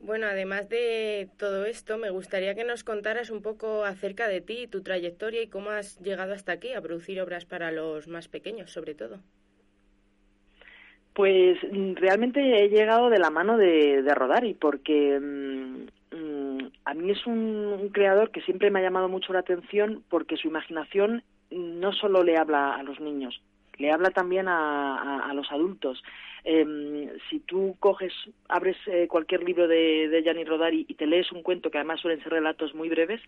Bueno, 0.01 0.27
además 0.27 0.71
de 0.71 1.29
todo 1.39 1.67
esto, 1.67 1.99
me 1.99 2.09
gustaría 2.09 2.55
que 2.55 2.65
nos 2.65 2.85
contaras 2.85 3.29
un 3.29 3.43
poco 3.43 3.85
acerca 3.85 4.29
de 4.29 4.41
ti, 4.41 4.67
tu 4.67 4.83
trayectoria 4.83 5.43
y 5.43 5.49
cómo 5.49 5.71
has 5.71 6.01
llegado 6.01 6.33
hasta 6.33 6.53
aquí 6.53 6.73
a 6.73 6.81
producir 6.81 7.21
obras 7.21 7.45
para 7.45 7.71
los 7.71 8.09
más 8.09 8.27
pequeños, 8.27 8.71
sobre 8.71 8.95
todo. 8.95 9.19
Pues 11.13 11.59
mm, 11.71 11.97
realmente 11.97 12.41
he 12.41 12.71
llegado 12.71 13.11
de 13.11 13.19
la 13.19 13.29
mano 13.29 13.59
de, 13.59 14.03
Rodari, 14.15 14.55
porque 14.55 15.21
mm, 15.21 16.17
mm, 16.17 16.71
a 16.87 16.95
mí 16.95 17.11
es 17.11 17.27
un, 17.27 17.91
creador 17.93 18.31
que 18.31 18.41
siempre 18.41 18.71
me 18.71 18.79
ha 18.79 18.83
llamado 18.83 19.09
mucho 19.11 19.35
la 19.35 19.41
atención 19.41 20.03
porque 20.09 20.39
su 20.39 20.49
imaginación 20.49 21.23
no 21.51 21.93
solo 21.93 22.23
le 22.23 22.39
habla 22.39 22.75
a 22.75 22.83
los 22.83 23.01
niños, 23.01 23.43
le 23.81 23.91
habla 23.91 24.11
también 24.11 24.47
a, 24.49 25.29
a, 25.29 25.35
los 25.35 25.51
adultos. 25.51 26.03
Em, 26.45 27.09
si 27.29 27.41
tú 27.41 27.77
coges, 27.81 28.13
abres 28.49 28.77
eh, 28.87 29.09
cualquier 29.09 29.43
libro 29.43 29.67
de, 29.69 30.09
de 30.09 30.23
Gianni 30.23 30.45
Rodari 30.45 30.87
y 30.89 30.95
te 30.95 31.07
lees 31.07 31.33
un 31.33 31.43
cuento 31.43 31.71
que 31.71 31.79
además 31.79 32.01
suelen 32.01 32.23
ser 32.23 32.33
relatos 32.33 32.75
muy 32.75 32.89
breves, 32.89 33.21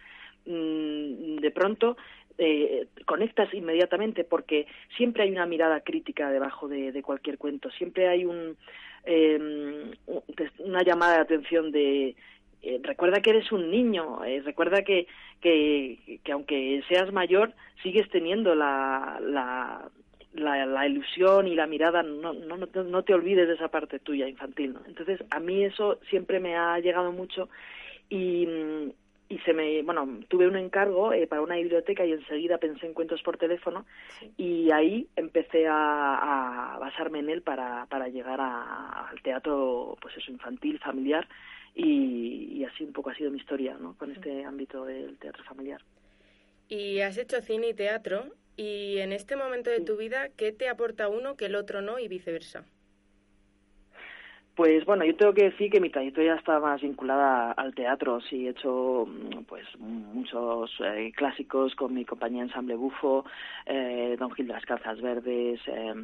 de 0.44 1.52
pronto 1.54 1.97
eh, 2.38 2.87
conectas 3.06 3.52
inmediatamente 3.54 4.25
porque 4.25 4.66
siempre 4.97 5.23
hay 5.23 5.30
una 5.30 5.47
mirada 5.47 5.80
crítica 5.80 6.30
debajo 6.30 6.68
de, 6.68 7.02
cualquier 7.02 7.38
cuento, 7.38 7.71
siempre 7.71 8.09
hay 8.09 8.25
un, 8.25 8.56
em, 9.04 9.92
una 10.59 10.82
llamada 10.82 11.16
de 11.16 11.21
atención 11.21 11.71
de 11.71 12.16
eh, 12.62 12.80
recuerda 12.82 13.21
que 13.21 13.30
eres 13.30 13.50
un 13.52 13.71
niño, 13.71 14.25
eh, 14.25 14.40
recuerda 14.44 14.82
que, 14.82 15.06
que, 15.40 16.21
que, 16.23 16.32
aunque 16.32 16.82
seas 16.88 17.12
mayor 17.12 17.52
sigues 17.82 18.09
teniendo 18.11 18.54
la, 18.54 19.18
la, 19.21 19.90
la, 20.35 20.87
ilusión 20.87 21.47
y 21.47 21.55
la 21.55 21.67
mirada, 21.67 22.03
no, 22.03 22.33
no, 22.33 22.57
no, 22.57 23.03
te 23.03 23.15
olvides 23.15 23.49
de 23.49 23.55
esa 23.55 23.69
parte 23.69 23.99
tuya 23.99 24.29
infantil. 24.29 24.75
¿no? 24.75 24.81
Entonces, 24.87 25.21
a 25.31 25.41
mí 25.41 25.65
eso 25.65 25.99
siempre 26.09 26.41
me 26.41 26.57
ha 26.57 26.79
llegado 26.79 27.12
mucho 27.12 27.49
y, 28.09 28.47
y 29.29 29.39
se 29.41 29.55
me, 29.55 29.83
bueno, 29.83 30.21
tuve 30.29 30.47
un 30.47 30.57
encargo 30.57 31.12
eh, 31.12 31.27
para 31.27 31.41
una 31.41 31.57
biblioteca 31.57 32.05
y 32.05 32.12
enseguida 32.12 32.59
pensé 32.59 32.87
en 32.87 32.93
cuentos 32.93 33.23
por 33.23 33.39
teléfono 33.39 33.87
y 34.37 34.71
ahí 34.71 35.09
empecé 35.17 35.67
a, 35.69 36.77
basarme 36.79 37.21
en 37.21 37.31
él 37.31 37.43
para, 37.43 37.87
para 37.87 38.09
llegar 38.09 38.41
al 38.41 39.23
teatro, 39.23 39.97
pues 40.01 40.17
eso, 40.19 40.31
infantil, 40.31 40.79
familiar 40.81 41.27
y, 41.75 42.65
así 42.65 42.85
un 42.85 42.93
poco 42.93 43.11
ha 43.11 43.15
sido 43.15 43.31
mi 43.31 43.39
historia 43.39 43.77
¿no? 43.81 43.97
con 43.97 44.12
este 44.12 44.45
ámbito 44.45 44.85
del 44.85 45.17
teatro 45.19 45.43
familiar. 45.45 45.81
Y 46.69 47.01
has 47.01 47.17
hecho 47.19 47.41
cine 47.41 47.71
y 47.71 47.75
teatro 47.75 48.27
y 48.56 48.99
en 48.99 49.12
este 49.12 49.37
momento 49.37 49.71
de 49.71 49.80
tu 49.80 49.97
vida, 49.97 50.28
¿qué 50.37 50.52
te 50.52 50.68
aporta 50.68 51.09
uno 51.09 51.37
que 51.37 51.47
el 51.47 51.54
otro 51.54 51.82
no 51.82 51.99
y 51.99 52.09
viceversa? 52.09 52.64
Pues 54.54 54.85
bueno, 54.85 55.04
yo 55.06 55.16
tengo 55.16 55.32
que 55.32 55.44
decir 55.44 55.71
que 55.71 55.80
mi 55.80 55.88
trayectoria 55.88 56.35
está 56.35 56.61
más 56.61 56.82
vinculada 56.82 57.52
al 57.52 57.75
teatro. 57.75 58.21
Sí, 58.21 58.47
he 58.47 58.50
hecho 58.50 59.06
mm, 59.06 59.44
pues 59.44 59.66
muchos 59.78 60.71
eh, 60.85 61.11
clásicos 61.16 61.75
con 61.75 61.94
mi 61.94 62.04
compañía 62.04 62.42
Ensamble 62.42 62.76
Bufo, 62.76 63.25
eh, 63.64 64.14
Don 64.18 64.30
Gil 64.32 64.49
de 64.49 64.52
las 64.52 64.66
Calzas 64.66 65.00
Verdes, 65.00 65.59
eh, 65.66 65.94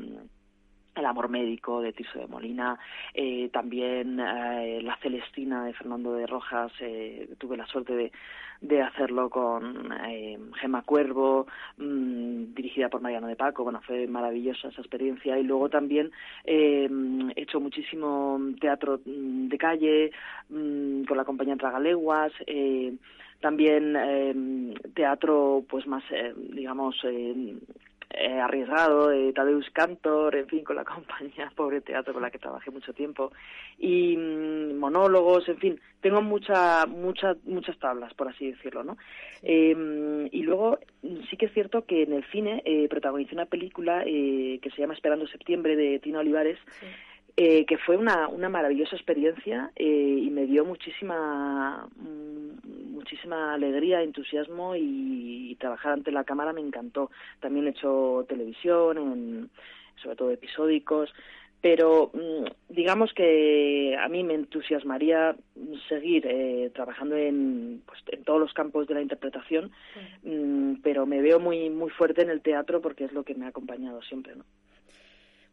el 0.98 1.06
amor 1.06 1.28
médico 1.28 1.80
de 1.80 1.92
Tirso 1.92 2.18
de 2.18 2.26
Molina, 2.26 2.78
eh, 3.14 3.48
también 3.52 4.20
eh, 4.20 4.80
La 4.82 4.96
Celestina 4.96 5.64
de 5.64 5.72
Fernando 5.74 6.14
de 6.14 6.26
Rojas, 6.26 6.72
eh, 6.80 7.28
tuve 7.38 7.56
la 7.56 7.66
suerte 7.66 8.10
de, 8.60 8.82
hacerlo 8.82 9.30
con 9.30 9.92
eh, 10.08 10.38
Gema 10.60 10.82
Cuervo, 10.82 11.46
mmm, 11.76 12.54
dirigida 12.54 12.88
por 12.88 13.00
Mariano 13.00 13.28
de 13.28 13.36
Paco, 13.36 13.64
bueno, 13.64 13.80
fue 13.86 14.06
maravillosa 14.06 14.68
esa 14.68 14.80
experiencia. 14.80 15.38
Y 15.38 15.44
luego 15.44 15.68
también 15.68 16.10
eh, 16.44 16.88
he 17.36 17.42
hecho 17.42 17.60
muchísimo 17.60 18.40
teatro 18.60 19.00
mm, 19.04 19.48
de 19.48 19.58
calle 19.58 20.10
mmm, 20.48 21.04
con 21.04 21.16
la 21.16 21.24
compañía 21.24 21.56
Tragaleguas, 21.56 22.32
eh, 22.46 22.94
también 23.40 24.74
teatro 24.94 25.64
pues 25.68 25.86
más 25.86 26.02
digamos 26.50 26.96
eh, 28.10 28.40
arriesgado 28.40 29.08
de 29.08 29.32
Tadeusz 29.32 29.70
Cantor, 29.72 30.36
en 30.36 30.46
fin, 30.46 30.64
con 30.64 30.76
la 30.76 30.84
compañía 30.94 31.52
Pobre 31.54 31.80
Teatro 31.80 32.12
con 32.12 32.22
la 32.22 32.30
que 32.30 32.38
trabajé 32.38 32.70
mucho 32.70 32.92
tiempo, 32.92 33.32
y 33.78 34.16
mmm, 34.16 34.76
monólogos, 34.78 35.48
en 35.48 35.58
fin, 35.58 35.80
tengo 36.00 36.22
mucha, 36.22 36.86
mucha, 36.86 37.36
muchas 37.44 37.78
tablas, 37.78 38.14
por 38.14 38.28
así 38.28 38.50
decirlo, 38.50 38.84
¿no? 38.84 38.96
Eh, 39.42 40.28
y 40.32 40.42
luego 40.42 40.78
sí 41.30 41.36
que 41.36 41.46
es 41.46 41.52
cierto 41.52 41.84
que 41.84 42.02
en 42.02 42.12
el 42.12 42.24
cine 42.30 42.62
eh, 42.64 42.88
protagonicé 42.88 43.34
una 43.34 43.46
película 43.46 44.02
eh, 44.06 44.58
que 44.62 44.70
se 44.70 44.80
llama 44.80 44.94
Esperando 44.94 45.26
Septiembre 45.26 45.76
de 45.76 45.98
Tina 45.98 46.20
Olivares, 46.20 46.58
sí. 46.80 46.86
Eh, 47.40 47.66
que 47.66 47.78
fue 47.78 47.96
una, 47.96 48.26
una 48.26 48.48
maravillosa 48.48 48.96
experiencia 48.96 49.70
eh, 49.76 49.84
y 50.24 50.28
me 50.28 50.44
dio 50.46 50.64
muchísima 50.64 51.88
muchísima 51.94 53.54
alegría, 53.54 54.02
entusiasmo 54.02 54.74
y, 54.74 55.52
y, 55.52 55.54
trabajar 55.54 55.92
ante 55.92 56.10
la 56.10 56.24
cámara 56.24 56.52
me 56.52 56.62
encantó. 56.62 57.12
También 57.38 57.68
he 57.68 57.70
hecho 57.70 58.26
televisión, 58.28 58.98
en, 58.98 59.50
sobre 60.02 60.16
todo 60.16 60.32
episódicos, 60.32 61.14
pero 61.60 62.10
mm, 62.12 62.72
digamos 62.74 63.12
que 63.14 63.96
a 63.96 64.08
mí 64.08 64.24
me 64.24 64.34
entusiasmaría 64.34 65.36
seguir 65.88 66.26
eh, 66.26 66.72
trabajando 66.74 67.16
en, 67.16 67.82
pues, 67.86 68.00
en 68.08 68.24
todos 68.24 68.40
los 68.40 68.52
campos 68.52 68.88
de 68.88 68.94
la 68.94 69.02
interpretación, 69.02 69.70
sí. 69.94 70.28
mm, 70.28 70.80
pero 70.82 71.06
me 71.06 71.22
veo 71.22 71.38
muy 71.38 71.70
muy 71.70 71.90
fuerte 71.90 72.22
en 72.22 72.30
el 72.30 72.40
teatro 72.40 72.80
porque 72.80 73.04
es 73.04 73.12
lo 73.12 73.22
que 73.22 73.36
me 73.36 73.44
ha 73.44 73.50
acompañado 73.50 74.02
siempre, 74.02 74.34
¿no? 74.34 74.44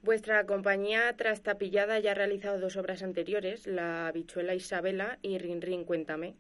Vuestra 0.06 0.46
compañía 0.46 1.12
Trastapillada 1.18 1.98
ya 1.98 2.12
ha 2.12 2.14
realizado 2.14 2.60
dos 2.60 2.78
obras 2.78 3.02
anteriores, 3.02 3.66
La 3.66 4.12
Bichuela 4.14 4.54
Isabela 4.54 5.18
y 5.24 5.40
Rin 5.40 5.64
Rin 5.64 5.84
Cuéntame. 5.84 6.36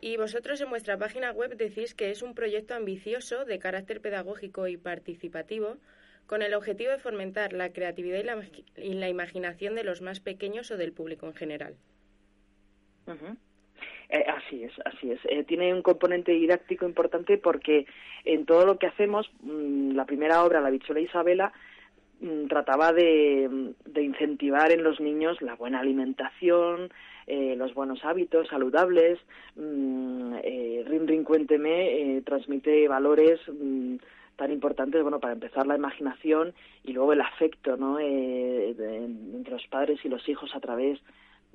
Y 0.00 0.16
vosotros 0.16 0.60
en 0.60 0.70
vuestra 0.70 0.98
página 0.98 1.30
web 1.30 1.56
decís 1.56 1.94
que 1.94 2.10
es 2.10 2.22
un 2.22 2.34
proyecto 2.34 2.74
ambicioso 2.74 3.44
de 3.44 3.60
carácter 3.60 4.00
pedagógico 4.00 4.66
y 4.66 4.76
participativo 4.76 5.76
con 6.26 6.42
el 6.42 6.52
objetivo 6.52 6.90
de 6.90 6.98
fomentar 6.98 7.52
la 7.52 7.72
creatividad 7.72 8.24
y 8.76 8.94
la, 8.94 9.08
imaginación 9.08 9.76
de 9.76 9.84
los 9.84 10.02
más 10.02 10.18
pequeños 10.18 10.72
o 10.72 10.76
del 10.76 10.92
público 10.92 11.26
en 11.28 11.34
general. 11.34 11.76
Eh, 14.08 14.24
así 14.26 14.64
es, 14.64 14.72
así 14.84 15.12
es. 15.12 15.20
Eh, 15.28 15.44
tiene 15.44 15.72
un 15.72 15.82
componente 15.82 16.32
didáctico 16.32 16.84
importante 16.84 17.38
porque 17.38 17.86
en 18.24 18.46
todo 18.46 18.66
lo 18.66 18.80
que 18.80 18.88
hacemos, 18.88 19.30
mmm, 19.42 19.92
la 19.92 20.06
primera 20.06 20.42
obra, 20.42 20.60
La 20.60 20.70
Bichuela 20.70 21.00
Isabela, 21.00 21.52
Mm, 21.52 21.65
trataba 22.48 22.92
de, 22.92 23.74
de, 23.84 24.02
incentivar 24.02 24.72
en 24.72 24.82
los 24.82 25.00
niños 25.00 25.40
la 25.42 25.54
buena 25.54 25.80
alimentación, 25.80 26.90
eh, 27.26 27.54
los 27.56 27.74
buenos 27.74 28.04
hábitos 28.04 28.48
saludables. 28.48 29.18
Mm, 29.56 30.34
eh, 30.42 30.84
Rin 30.86 31.06
Rin 31.06 31.24
Cuénteme 31.24 32.16
eh, 32.16 32.22
transmite 32.22 32.88
valores 32.88 33.40
mm, 33.48 33.96
tan 34.36 34.52
importantes, 34.52 35.02
bueno, 35.02 35.18
para 35.18 35.34
empezar 35.34 35.66
la 35.66 35.76
imaginación 35.76 36.54
y 36.84 36.92
luego 36.92 37.12
el 37.12 37.20
afecto, 37.20 37.76
¿no? 37.76 37.98
Eh, 37.98 38.74
de, 38.76 38.96
entre 39.04 39.52
los 39.52 39.66
padres 39.68 39.98
y 40.04 40.08
los 40.08 40.28
hijos 40.28 40.54
a 40.54 40.60
través 40.60 41.00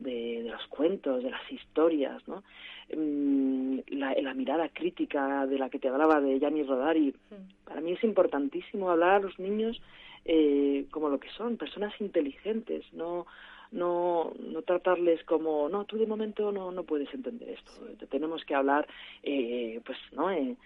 de, 0.01 0.43
de 0.43 0.49
los 0.49 0.65
cuentos, 0.67 1.23
de 1.23 1.31
las 1.31 1.51
historias, 1.51 2.21
¿no? 2.27 2.43
La, 2.89 4.13
la, 4.21 4.33
mirada 4.33 4.67
crítica 4.67 5.45
de 5.47 5.57
la 5.57 5.69
que 5.69 5.79
te 5.79 5.87
hablaba 5.87 6.19
de 6.19 6.39
Gianni 6.39 6.63
Rodari. 6.63 7.15
Para 7.63 7.79
mí 7.79 7.93
es 7.93 8.03
importantísimo 8.03 8.89
hablar 8.89 9.11
a 9.11 9.19
los 9.19 9.39
niños 9.39 9.81
eh, 10.25 10.85
como 10.91 11.09
lo 11.09 11.19
que 11.19 11.29
son, 11.29 11.57
personas 11.57 11.93
inteligentes, 12.01 12.85
no 12.93 13.25
no 13.71 14.33
no 14.37 14.61
tratarles 14.63 15.23
como 15.23 15.69
no 15.69 15.85
tú 15.85 15.97
de 15.97 16.05
momento 16.05 16.51
no 16.51 16.73
no 16.73 16.83
puedes 16.83 17.13
entender 17.13 17.47
esto 17.47 17.71
tenemos 18.09 18.43
que 18.43 18.53
hablar 18.53 18.85
eh, 19.23 19.79
pues 19.85 19.97
no 20.11 20.29
eh, 20.29 20.57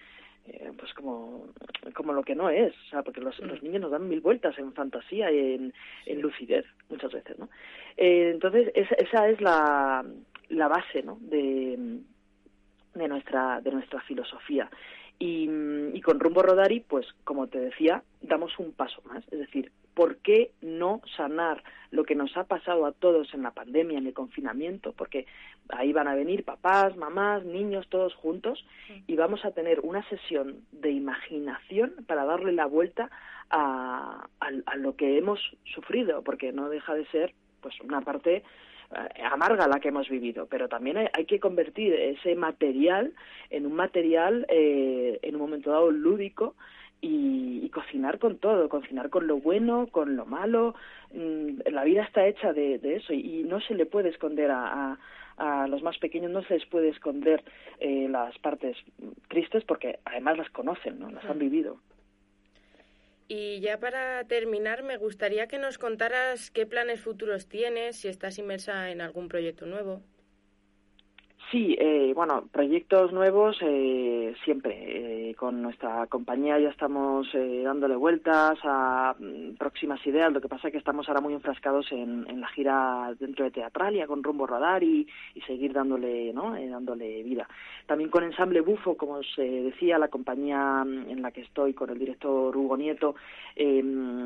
eh, 0.47 0.71
pues 0.77 0.93
como 0.93 1.47
como 1.93 2.13
lo 2.13 2.23
que 2.23 2.35
no 2.35 2.49
es 2.49 2.73
o 2.87 2.89
sea 2.89 3.03
porque 3.03 3.21
los, 3.21 3.37
los 3.39 3.61
niños 3.63 3.81
nos 3.81 3.91
dan 3.91 4.07
mil 4.07 4.21
vueltas 4.21 4.57
en 4.59 4.73
fantasía 4.73 5.31
y 5.31 5.55
en, 5.55 5.73
en 6.05 6.21
lucidez 6.21 6.65
muchas 6.89 7.11
veces 7.11 7.37
no 7.39 7.49
eh, 7.97 8.31
entonces 8.33 8.71
esa, 8.75 8.95
esa 8.95 9.29
es 9.29 9.41
la 9.41 10.05
la 10.49 10.67
base 10.67 11.03
no 11.03 11.17
de 11.21 11.99
de 12.95 13.07
nuestra 13.07 13.61
de 13.61 13.71
nuestra 13.71 14.01
filosofía. 14.01 14.69
Y, 15.17 15.49
y, 15.93 16.01
con 16.01 16.19
Rumbo 16.19 16.41
Rodari, 16.41 16.81
pues 16.81 17.05
como 17.23 17.47
te 17.47 17.59
decía, 17.59 18.03
damos 18.21 18.57
un 18.59 18.73
paso 18.73 19.01
más. 19.05 19.23
Es 19.31 19.39
decir, 19.39 19.71
¿por 19.95 20.17
qué 20.17 20.51
no 20.61 21.01
sanar 21.17 21.63
lo 21.89 22.03
que 22.03 22.13
nos 22.13 22.35
ha 22.37 22.43
pasado 22.43 22.85
a 22.85 22.91
todos 22.91 23.33
en 23.33 23.41
la 23.41 23.51
pandemia, 23.51 23.97
en 23.97 24.05
el 24.05 24.13
confinamiento? 24.13 24.93
Porque 24.93 25.25
ahí 25.69 25.93
van 25.93 26.07
a 26.07 26.15
venir 26.15 26.43
papás, 26.43 26.95
mamás, 26.97 27.43
niños, 27.43 27.87
todos 27.89 28.13
juntos 28.13 28.63
y 29.07 29.15
vamos 29.15 29.43
a 29.45 29.51
tener 29.51 29.79
una 29.79 30.07
sesión 30.09 30.57
de 30.71 30.91
imaginación 30.91 31.93
para 32.05 32.25
darle 32.25 32.51
la 32.51 32.67
vuelta 32.67 33.09
a, 33.49 34.27
a, 34.39 34.49
a 34.65 34.75
lo 34.75 34.95
que 34.95 35.17
hemos 35.17 35.39
sufrido, 35.73 36.21
porque 36.21 36.51
no 36.51 36.69
deja 36.69 36.93
de 36.93 37.05
ser 37.07 37.33
pues 37.61 37.79
una 37.81 38.01
parte 38.01 38.43
eh, 38.91 39.23
amarga 39.31 39.67
la 39.67 39.79
que 39.79 39.87
hemos 39.87 40.07
vivido, 40.09 40.45
pero 40.45 40.67
también 40.67 40.97
hay, 40.97 41.07
hay, 41.13 41.25
que 41.25 41.39
convertir 41.39 41.93
ese 41.93 42.35
material 42.35 43.13
en 43.49 43.65
un 43.65 43.73
material 43.73 44.45
eh, 44.49 45.19
en 45.23 45.35
un 45.35 45.41
momento 45.41 45.71
dado 45.71 45.89
lúdico 45.89 46.55
y, 47.01 47.61
y, 47.63 47.69
cocinar 47.69 48.19
con 48.19 48.37
todo, 48.37 48.69
cocinar 48.69 49.09
con 49.09 49.27
lo 49.27 49.37
bueno, 49.37 49.87
con 49.87 50.15
lo 50.15 50.25
malo. 50.25 50.75
Mm, 51.13 51.59
la 51.71 51.83
vida 51.83 52.03
está 52.03 52.25
hecha 52.25 52.53
de, 52.53 52.79
de 52.79 52.95
eso 52.97 53.13
y, 53.13 53.39
y, 53.39 53.43
no 53.43 53.59
se 53.61 53.75
le 53.75 53.85
puede 53.85 54.09
esconder 54.09 54.51
a, 54.51 54.91
a 54.91 54.99
a 55.37 55.67
los 55.67 55.81
más 55.81 55.97
pequeños 55.97 56.31
no 56.31 56.43
se 56.43 56.55
les 56.55 56.65
puede 56.65 56.89
esconder 56.89 57.43
eh, 57.79 58.07
las 58.09 58.37
partes 58.39 58.77
tristes 59.29 59.63
porque 59.65 59.99
además 60.05 60.37
las 60.37 60.49
conocen, 60.49 60.99
¿no? 60.99 61.11
las 61.11 61.25
han 61.25 61.39
vivido. 61.39 61.79
Y 63.27 63.59
ya 63.59 63.79
para 63.79 64.23
terminar, 64.25 64.83
me 64.83 64.97
gustaría 64.97 65.47
que 65.47 65.57
nos 65.57 65.77
contaras 65.77 66.51
qué 66.51 66.65
planes 66.65 67.01
futuros 67.01 67.47
tienes, 67.49 67.97
si 67.97 68.07
estás 68.07 68.37
inmersa 68.37 68.91
en 68.91 69.01
algún 69.01 69.29
proyecto 69.29 69.65
nuevo. 69.65 70.03
Sí, 71.55 71.73
eh, 71.79 72.11
bueno, 72.13 72.49
proyectos 72.51 73.13
nuevos 73.13 73.55
eh, 73.61 74.35
siempre. 74.43 75.29
Eh, 75.29 75.35
con 75.35 75.61
nuestra 75.61 76.05
compañía 76.07 76.59
ya 76.59 76.67
estamos 76.67 77.27
eh, 77.33 77.61
dándole 77.63 77.95
vueltas 77.95 78.59
a 78.63 79.15
mm, 79.17 79.55
próximas 79.57 80.05
ideas. 80.05 80.33
Lo 80.33 80.41
que 80.41 80.49
pasa 80.49 80.67
es 80.67 80.73
que 80.73 80.77
estamos 80.77 81.07
ahora 81.07 81.21
muy 81.21 81.33
enfrascados 81.33 81.89
en, 81.93 82.25
en 82.29 82.41
la 82.41 82.49
gira 82.49 83.13
dentro 83.19 83.45
de 83.45 83.51
Teatralia 83.51 84.05
con 84.05 84.21
Rumbo 84.21 84.45
Radar 84.45 84.83
y, 84.83 85.07
y 85.33 85.41
seguir 85.41 85.71
dándole, 85.71 86.33
¿no? 86.33 86.57
Eh, 86.57 86.67
dándole 86.67 87.23
vida. 87.23 87.47
También 87.85 88.09
con 88.09 88.25
Ensamble 88.25 88.59
Bufo, 88.59 88.97
como 88.97 89.23
se 89.23 89.43
decía, 89.43 89.97
la 89.97 90.09
compañía 90.09 90.83
mm, 90.83 91.09
en 91.09 91.21
la 91.21 91.31
que 91.31 91.41
estoy 91.41 91.73
con 91.73 91.89
el 91.89 91.99
director 91.99 92.55
Hugo 92.57 92.75
Nieto, 92.75 93.15
eh, 93.55 93.81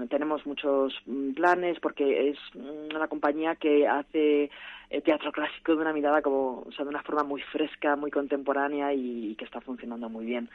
tenemos 0.09 0.47
muchos 0.47 0.95
mm, 1.05 1.33
planes 1.33 1.79
porque 1.79 2.29
es 2.29 2.37
una 2.55 3.07
compañía 3.07 3.55
que 3.55 3.87
hace 3.87 4.49
eh, 4.89 5.01
teatro 5.01 5.31
clásico 5.31 5.75
de 5.75 5.81
una 5.81 5.93
mirada 5.93 6.21
como, 6.21 6.63
o 6.67 6.71
sea, 6.71 6.83
de 6.83 6.89
una 6.89 7.03
forma 7.03 7.23
muy 7.23 7.41
fresca, 7.41 7.95
muy 7.95 8.11
contemporánea 8.11 8.93
y, 8.93 9.31
y 9.31 9.35
que 9.35 9.45
está 9.45 9.61
funcionando 9.61 10.09
muy 10.09 10.25
bien. 10.25 10.49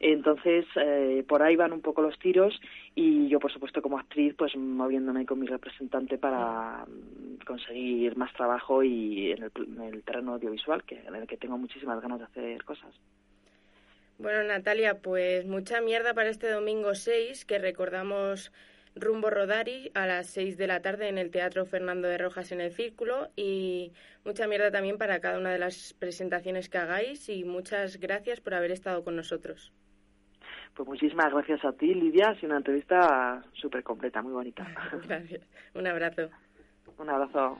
Entonces, 0.00 0.64
eh, 0.76 1.24
por 1.28 1.42
ahí 1.42 1.56
van 1.56 1.74
un 1.74 1.82
poco 1.82 2.00
los 2.00 2.18
tiros 2.18 2.58
y 2.94 3.28
yo, 3.28 3.38
por 3.38 3.52
supuesto, 3.52 3.82
como 3.82 3.98
actriz, 3.98 4.34
pues 4.36 4.56
moviéndome 4.56 5.26
con 5.26 5.38
mi 5.38 5.46
representante 5.46 6.16
para 6.16 6.86
conseguir 7.46 8.16
más 8.16 8.32
trabajo 8.32 8.82
y 8.82 9.32
en 9.32 9.42
el, 9.42 9.52
en 9.56 9.80
el 9.82 10.02
terreno 10.02 10.34
audiovisual, 10.34 10.84
que, 10.84 11.00
en 11.06 11.14
el 11.14 11.26
que 11.26 11.36
tengo 11.36 11.58
muchísimas 11.58 12.00
ganas 12.00 12.18
de 12.18 12.24
hacer 12.24 12.64
cosas. 12.64 12.94
Bueno, 14.18 14.42
Natalia, 14.44 14.98
pues 14.98 15.46
mucha 15.46 15.80
mierda 15.80 16.14
para 16.14 16.30
este 16.30 16.50
domingo 16.50 16.94
6, 16.94 17.44
que 17.44 17.58
recordamos 17.58 18.52
Rumbo 18.94 19.30
Rodari 19.30 19.90
a 19.94 20.06
las 20.06 20.26
6 20.28 20.56
de 20.56 20.66
la 20.66 20.80
tarde 20.80 21.08
en 21.08 21.18
el 21.18 21.30
Teatro 21.30 21.64
Fernando 21.64 22.08
de 22.08 22.18
Rojas 22.18 22.52
en 22.52 22.60
el 22.60 22.72
Círculo 22.72 23.28
y 23.36 23.92
mucha 24.24 24.46
mierda 24.46 24.70
también 24.70 24.98
para 24.98 25.20
cada 25.20 25.38
una 25.38 25.50
de 25.50 25.58
las 25.58 25.94
presentaciones 25.94 26.68
que 26.68 26.78
hagáis 26.78 27.28
y 27.28 27.44
muchas 27.44 27.98
gracias 27.98 28.40
por 28.40 28.54
haber 28.54 28.72
estado 28.72 29.04
con 29.04 29.16
nosotros. 29.16 29.72
Pues 30.74 30.88
muchísimas 30.88 31.32
gracias 31.32 31.64
a 31.64 31.72
ti, 31.72 31.94
Lidia. 31.94 32.34
Sido 32.36 32.48
una 32.48 32.58
entrevista 32.58 33.42
súper 33.52 33.82
completa, 33.82 34.22
muy 34.22 34.32
bonita. 34.32 34.66
Gracias. 35.06 35.42
Un 35.74 35.86
abrazo. 35.86 36.30
Un 36.96 37.10
abrazo. 37.10 37.58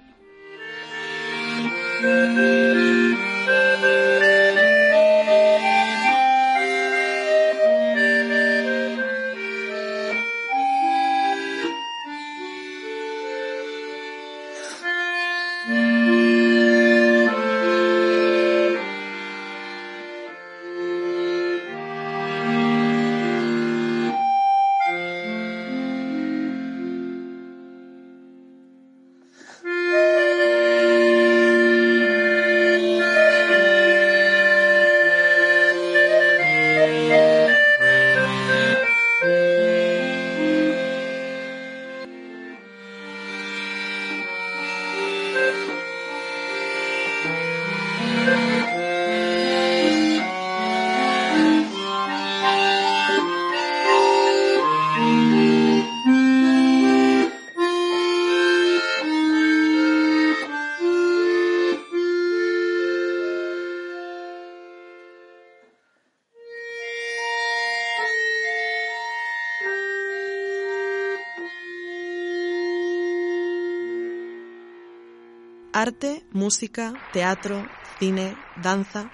Arte, 76.00 76.24
música, 76.32 76.94
teatro, 77.12 77.62
cine, 77.98 78.34
danza, 78.62 79.10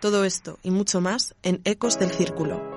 todo 0.00 0.24
esto 0.24 0.58
y 0.62 0.70
mucho 0.70 1.02
más 1.02 1.34
en 1.42 1.60
Ecos 1.64 1.98
del 1.98 2.12
Círculo. 2.12 2.69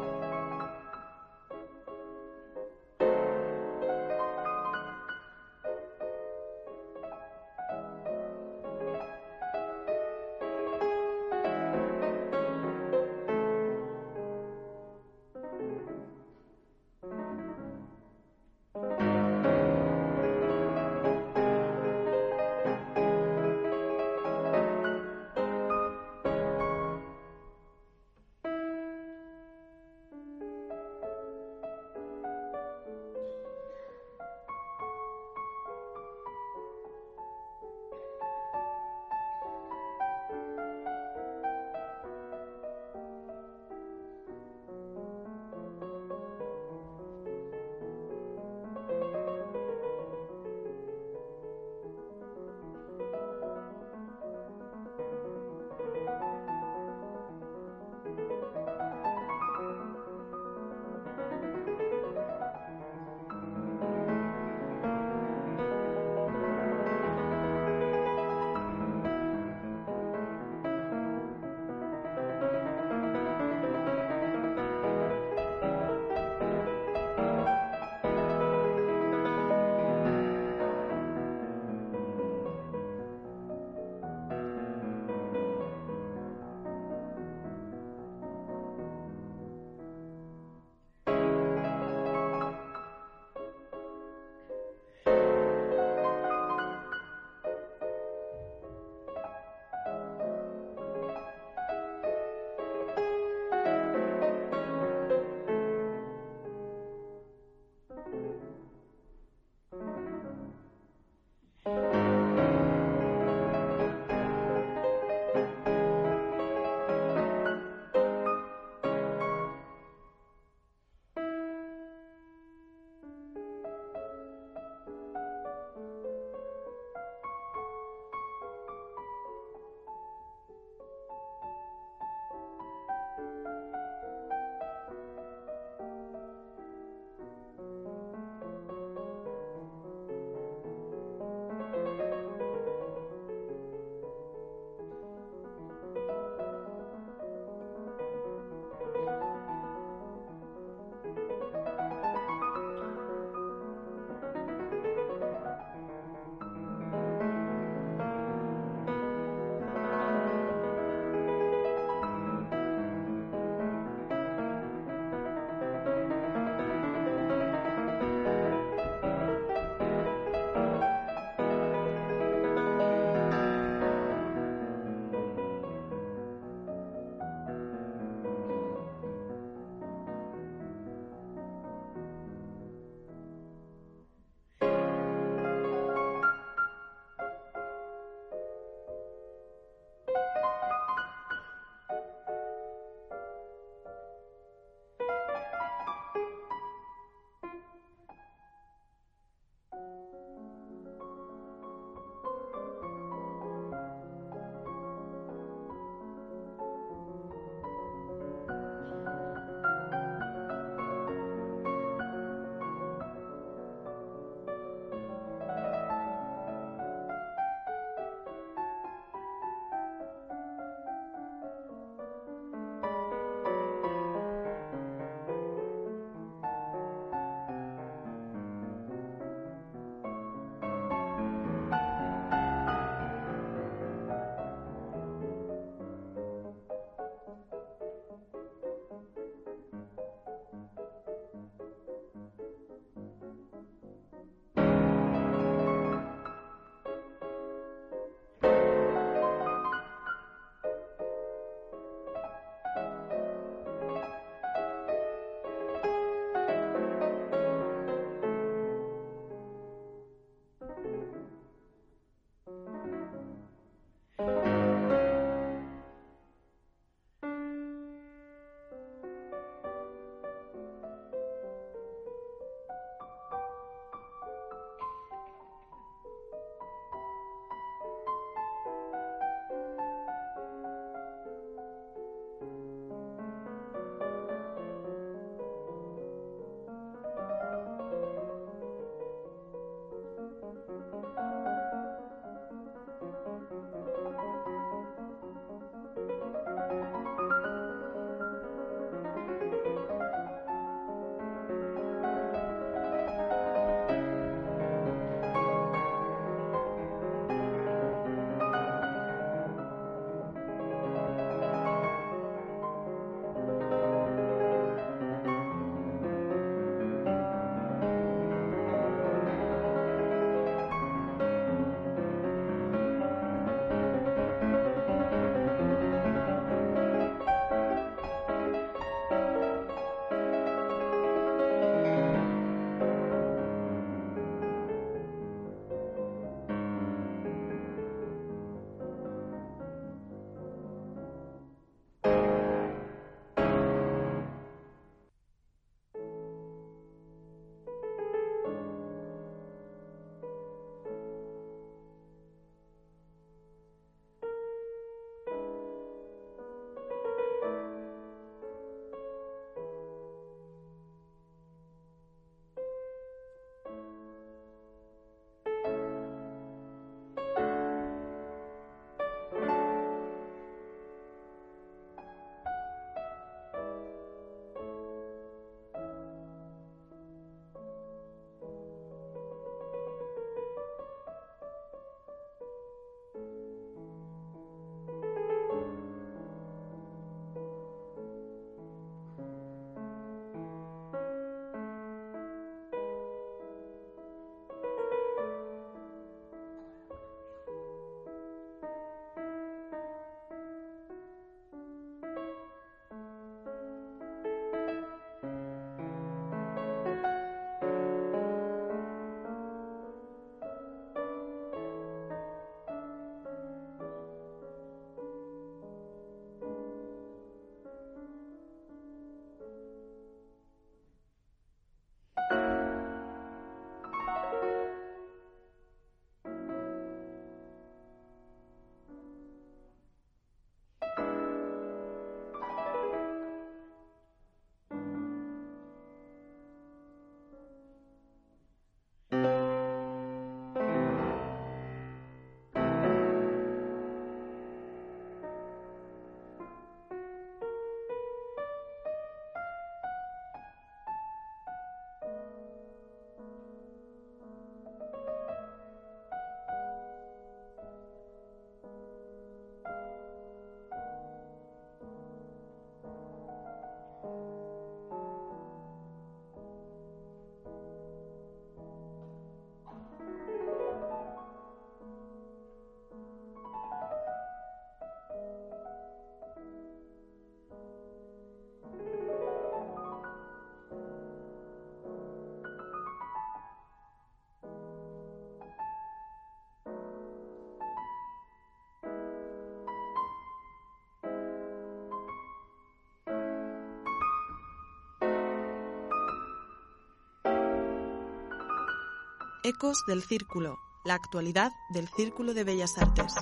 Ecos 499.45 499.83
del 499.85 500.01
Círculo, 500.03 500.57
la 500.85 500.93
actualidad 500.93 501.51
del 501.69 501.89
Círculo 501.89 502.33
de 502.33 502.45
Bellas 502.45 502.77
Artes. 502.77 503.13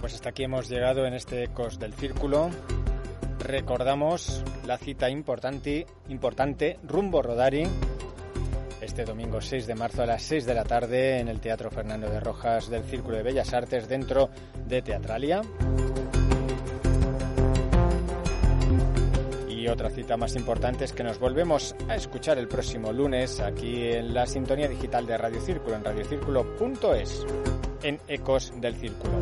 Pues 0.00 0.14
hasta 0.14 0.30
aquí 0.30 0.42
hemos 0.42 0.68
llegado 0.68 1.06
en 1.06 1.14
este 1.14 1.44
Ecos 1.44 1.78
del 1.78 1.94
Círculo. 1.94 2.50
Recordamos 3.38 4.42
la 4.66 4.78
cita 4.78 5.08
importante, 5.08 5.86
importante 6.08 6.80
rumbo 6.82 7.22
Rodari 7.22 7.68
este 8.80 9.04
domingo 9.04 9.40
6 9.40 9.66
de 9.66 9.74
marzo 9.74 10.02
a 10.02 10.06
las 10.06 10.22
6 10.22 10.46
de 10.46 10.54
la 10.54 10.64
tarde 10.64 11.18
en 11.18 11.28
el 11.28 11.40
Teatro 11.40 11.70
Fernando 11.70 12.08
de 12.08 12.20
Rojas 12.20 12.68
del 12.68 12.84
Círculo 12.84 13.16
de 13.16 13.22
Bellas 13.22 13.52
Artes 13.52 13.88
dentro 13.88 14.30
de 14.66 14.82
Teatralia. 14.82 15.42
Y 19.68 19.70
otra 19.70 19.90
cita 19.90 20.16
más 20.16 20.34
importante 20.34 20.86
es 20.86 20.94
que 20.94 21.04
nos 21.04 21.18
volvemos 21.18 21.76
a 21.90 21.94
escuchar 21.94 22.38
el 22.38 22.48
próximo 22.48 22.90
lunes 22.90 23.38
aquí 23.38 23.84
en 23.84 24.14
la 24.14 24.24
sintonía 24.24 24.66
digital 24.66 25.04
de 25.04 25.18
Radio 25.18 25.42
Círculo, 25.42 25.76
en 25.76 25.84
radiocírculo.es, 25.84 27.26
en 27.82 28.00
Ecos 28.08 28.50
del 28.62 28.76
Círculo. 28.76 29.12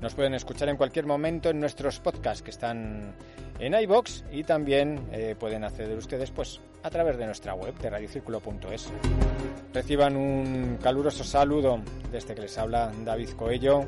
Nos 0.00 0.16
pueden 0.16 0.34
escuchar 0.34 0.68
en 0.68 0.76
cualquier 0.76 1.06
momento 1.06 1.48
en 1.48 1.60
nuestros 1.60 2.00
podcasts 2.00 2.42
que 2.42 2.50
están 2.50 3.14
en 3.60 3.72
iBox 3.72 4.24
y 4.32 4.42
también 4.42 4.98
eh, 5.12 5.36
pueden 5.38 5.62
acceder 5.62 5.96
ustedes 5.96 6.32
pues 6.32 6.60
a 6.82 6.90
través 6.90 7.16
de 7.16 7.26
nuestra 7.26 7.54
web 7.54 7.78
de 7.78 7.88
radiocírculo.es. 7.88 8.92
Reciban 9.72 10.16
un 10.16 10.76
caluroso 10.82 11.22
saludo 11.22 11.78
desde 12.10 12.34
que 12.34 12.42
les 12.42 12.58
habla 12.58 12.90
David 13.04 13.30
Coello. 13.36 13.86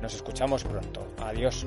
Nos 0.00 0.14
escuchamos 0.14 0.62
pronto. 0.62 1.14
Adiós. 1.18 1.66